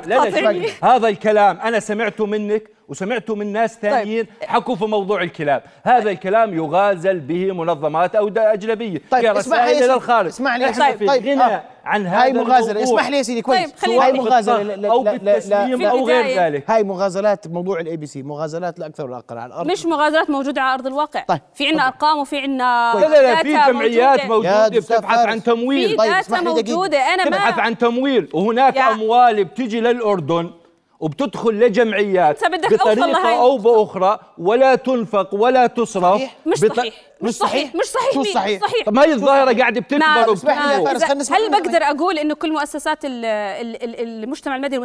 [0.06, 4.50] لا لا هذا الكلام أنا سمعته منك وسمعته من ناس ثانيين طيب.
[4.50, 5.64] حكوا في موضوع الكلاب.
[5.84, 9.02] هذا الكلام يغازل به منظمات أو أجنبية.
[9.12, 10.28] طيب اسمح لي إلى الخارج.
[10.28, 11.64] اسمح لي طيب طيب غنى آه.
[11.86, 13.72] عن هذا هاي مغازلة اسمح لي يا سيدي كويس.
[13.72, 16.72] طيب هاي مغازلة أو بالتسليم أو غير ذلك.
[16.72, 19.72] هاي مغازلات موضوع ال ABC مغازلات لا أكثر ولا أقل على الأرض.
[19.72, 21.24] مش مغازلات موجودة على أرض الواقع.
[21.28, 21.42] طيب.
[21.54, 24.68] في عندنا أرقام وفي عندنا لا لا لا في جمعيات موجودة.
[24.68, 25.90] بتبحث عن تمويل.
[25.90, 26.98] في data موجودة.
[26.98, 28.30] أنا ما تبحث عن تمويل.
[28.34, 30.52] وهناك أموال بتجي للأردن.
[31.00, 36.04] وبتدخل لجمعيات بدك أوصل بطريقة أو بأخرى ولا تنفق ولا تصرف.
[36.16, 36.36] صحيح.
[36.46, 36.94] مش بط- صحيح.
[37.22, 40.00] مش صحيح مش صحيح شو مين؟ صحيح؟ صحيح طب ما هي الظاهرة قاعدة بتكبر
[41.48, 41.52] هل.
[41.62, 44.78] بقدر أقول إنه كل مؤسسات ال ال ال المجتمع المدني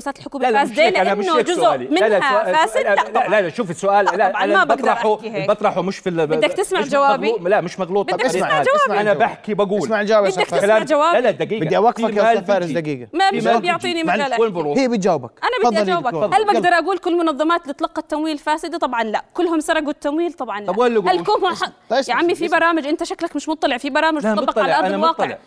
[0.42, 3.02] لا لا مش فاسده مش لأنه جزء سؤالي لا لا منها سؤال- فاسد لا لا
[3.14, 5.18] لا, لا, لا شوف السؤال لا لا أنا بطرحه.
[5.48, 8.62] بطرحه مش في ال- بدك تسمع مش جوابي؟ لا مش مغلوط بدك تسمع.
[8.62, 10.88] جوابي؟ أنا بحكي بقول اسمع الجواب يا بدك تسمع فارس.
[10.88, 12.66] جواب؟ لا لا دقيقة بدي أوقفك يا أستاذ فارس.
[12.66, 14.02] دقيقة ما مش بيعطيني.
[14.04, 14.32] مجال
[14.78, 16.14] هي بتجاوبك أنا بدي أجاوبك.
[16.14, 16.44] هل.
[16.44, 20.66] بقدر أقول كل منظمات اللي تلقت تمويل فاسده طبعا لا كلهم سرقوا التمويل طبعا لا
[20.66, 21.54] طب وين اللي هل؟ كلهم.
[21.90, 22.48] طيب عمي في.
[22.48, 25.38] برامج أنت شكلك مش مطلع في برامج لا تطبق مطلع، على أرض أنا الواقع مطلع.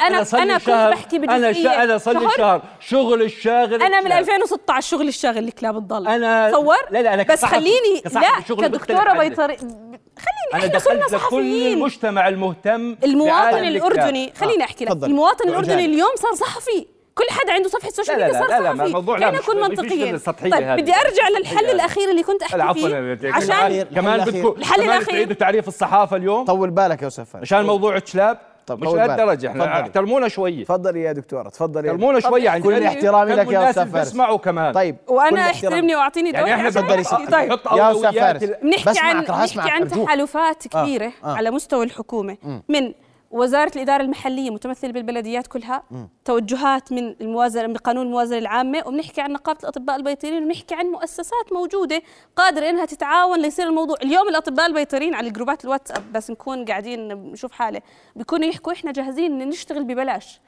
[0.00, 3.82] أنا أنا كنت شهر- بحكي أنا بجزئيه شا- أنا صار لي شهر؟ شهر شغل الشاغل
[3.82, 4.18] أنا من الشاغل.
[4.20, 9.12] 2016 شغل الشاغل لكلاب الضال أنا- تصور لا، لا، أنا بس خليني لا كدكتورة.
[9.12, 13.64] بيطري خليني أنا دخلت لكل صحفيين المجتمع المهتم المواطن.
[13.64, 14.90] الأردني خليني أحكي لك.
[15.04, 15.48] المواطن.
[15.48, 18.68] الأردني اليوم صار صحفي كل حدا عنده صفحة سوشيال لا، لا، ميديا لا، صار لا،
[18.68, 20.80] لا، صحفي الموضوع لا، نكون منطقيين طيب هذه.
[20.80, 21.64] بدي أرجع للحل.
[21.64, 23.82] الأخير اللي كنت لا احكي عفوا فيه عشان.
[23.82, 24.20] كمان.
[24.20, 25.14] بدكم الحل كمان الأخير.
[25.14, 28.94] تعيدوا تعريف الصحافة اليوم طول بالك يا أستاذ فارس عشان موضوع تشلاب طب مش.
[28.94, 29.80] لهالدرجه إحنا.
[29.80, 32.82] احترمونا شوي تفضلي يا دكتورة تفضلي يا احترمونا شوي عن كل جد.
[32.82, 33.88] احترامي لك يا اللي فارس.
[33.88, 35.40] بيسمعوا كمان طيب كل وأنا.
[35.40, 37.04] احترمني وأعطيني دور يعني إحنا تفضلي.
[37.32, 38.44] طيب يا اولويات فارس.
[38.62, 39.88] بنحكي عن بنحكي عن.
[39.88, 41.36] تحالفات كبيره آه.
[41.36, 42.36] على مستوى الحكومة
[42.68, 42.92] من
[43.32, 45.82] وزارة الإدارة المحلية متمثلة بالبلديات كلها
[46.24, 51.52] توجهات من الموازنة من قانون الموازنة العامة وبنحكي عن نقابة الأطباء البيطريين وبنحكي عن مؤسسات
[51.52, 52.02] موجودة
[52.36, 56.12] قادرة إنها تتعاون ليصير الموضوع اليوم الأطباء البيطريين على الجروبات الواتساب.
[56.12, 57.82] بس نكون قاعدين نشوف حالة.
[58.16, 60.40] بيكونوا يحكوا إحنا جاهزين إن نشتغل ببلاش.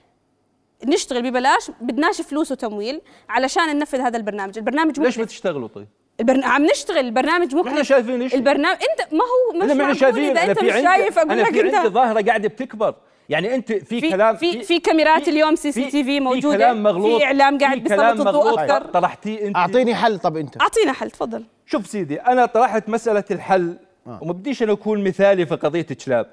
[0.84, 4.58] نشتغل ببلاش بدناش فلوس وتمويل علشان ننفذ هذا البرنامج.
[4.58, 5.88] البرنامج ليش بتشتغلوا طيب؟
[6.20, 6.44] البرن...
[6.44, 10.30] عم نشتغل البرنامج مكلف نحن شايفين إيش البرنامج إنت ما هو مش أنا ماني شايفين
[10.30, 12.48] إذا أنا أنت في مش عندي شايف أقول أنا لك في عندي انت ظاهرة قاعدة
[12.48, 12.94] بتكبر.
[13.28, 16.82] يعني أنت في, في كلام في في كاميرات اليوم سي سي تي في موجوده كلام
[16.82, 17.20] مغلوط.
[17.20, 18.58] في إعلام قاعد في بيسلط كلام الضوء مغلوط.
[18.58, 18.84] أكثر.
[18.84, 19.56] طرحتيه أنت.
[19.56, 20.18] أعطيني حل.
[20.18, 20.60] طب أنت.
[20.60, 21.44] أعطينا حل تفضل.
[21.66, 23.76] شوف سيدي أنا طرحت مسألة الحل.
[24.06, 26.26] وما بديش أنا أكون مثالي في قضية تشلاب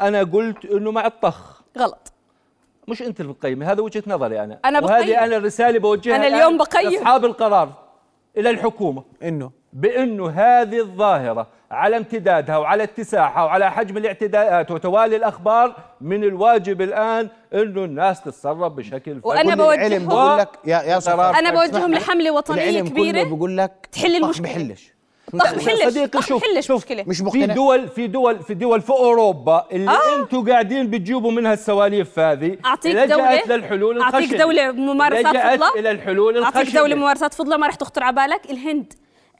[0.00, 1.60] أنا قلت إنه مع الطخ.
[1.78, 2.12] غلط.
[2.88, 4.58] مش أنت اللي بتقيمي هذا وجهة نظري أنا.
[4.64, 4.94] أنا بقيم.
[4.94, 6.90] وهذه أنا الرساله بوجهها أنا الآن اليوم بقيم.
[6.90, 7.87] لاصحاب القرار.
[8.36, 15.76] إلى الحكومة إنه بإنه هذه الظاهرة على امتدادها وعلى اتساعها وعلى حجم الاعتداءات وتوالي الأخبار
[16.00, 20.98] من الواجب الآن إنه الناس تتصرف بشكل وأنا كل بوجههم- العلم بقول لك يا يا
[21.38, 21.94] أنا بوجههم.
[21.94, 24.46] لحملة وطنية كبيرة بقول لك تحل طخ المشكلة.
[24.48, 24.92] بحلش
[25.32, 27.04] طخ بحلش صديقي شوف شوف مشكلة.
[27.06, 27.54] مش في مقتنع.
[27.54, 30.20] دول في دول في دول في أوروبا اللي آه.
[30.20, 35.60] أنتم قاعدين بتجيبوا منها السواليف هذه أعطيك لجأت دولة للحلول أعطيك الخشنة دولة ممارسات لجأت
[35.60, 35.74] فضلة.
[35.80, 38.50] إلى الحلول الخشنه أعطيك دولة ممارسات فضلة ما راح تخطر على بالك.
[38.50, 38.92] الهند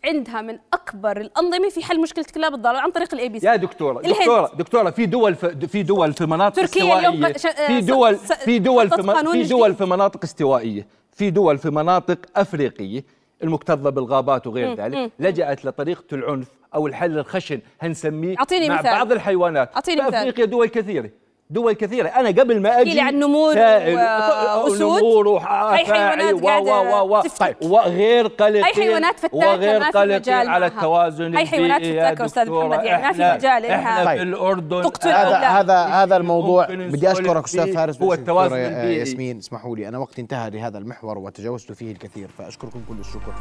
[0.04, 3.56] عندها من أكبر الأنظمة في حل مشكلة كلاب الضال عن طريق الاي بي سي يا
[3.56, 4.16] دكتورة الهند.
[4.18, 8.58] دكتورة دكتورة في دول في, في دول في مناطق تركيا اليوم استوائيه في دول في
[8.58, 8.96] دول في,
[9.32, 9.42] في.
[9.48, 10.86] دول في مناطق استوائية.
[11.12, 13.04] في دول في مناطق أفريقية.
[13.42, 18.36] المكتظة بالغابات وغير ذلك لجأت لطريقه العنف أو الحل الخشن هنسميه
[18.68, 18.92] مع مثال.
[18.92, 20.08] بعض الحيوانات أعطيني في.
[20.08, 21.10] افريقيا دول كثيرة
[21.50, 24.98] دول كثيرة أنا قبل ما لي عن نمور سائل- وأسود.
[25.00, 27.56] نمور هاي حيوانات وافاعي و و تفتك.
[27.62, 30.66] وغير قلقين هاي حيوانات فتاكة وغير ما في مجال قلقين على.
[30.66, 32.50] التوازن هاي حيوانات فتاكة أستاذ.
[32.50, 34.16] محمد، يعني ما في مجال إنها طيب.
[34.16, 35.36] في الأردن تقتل هذا.
[35.38, 37.72] هذا هذا الموضوع بدي أستاذ فيه.
[37.72, 38.98] فارس هو التوازن آه، البيئي.
[38.98, 43.32] ياسمين اسمحوا لي أنا وقتي انتهى لهذا المحور وتجاوزت فيه الكثير فأشكركم كل الشكر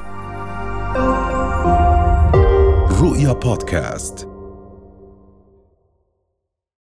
[3.04, 4.28] رؤيا بودكاست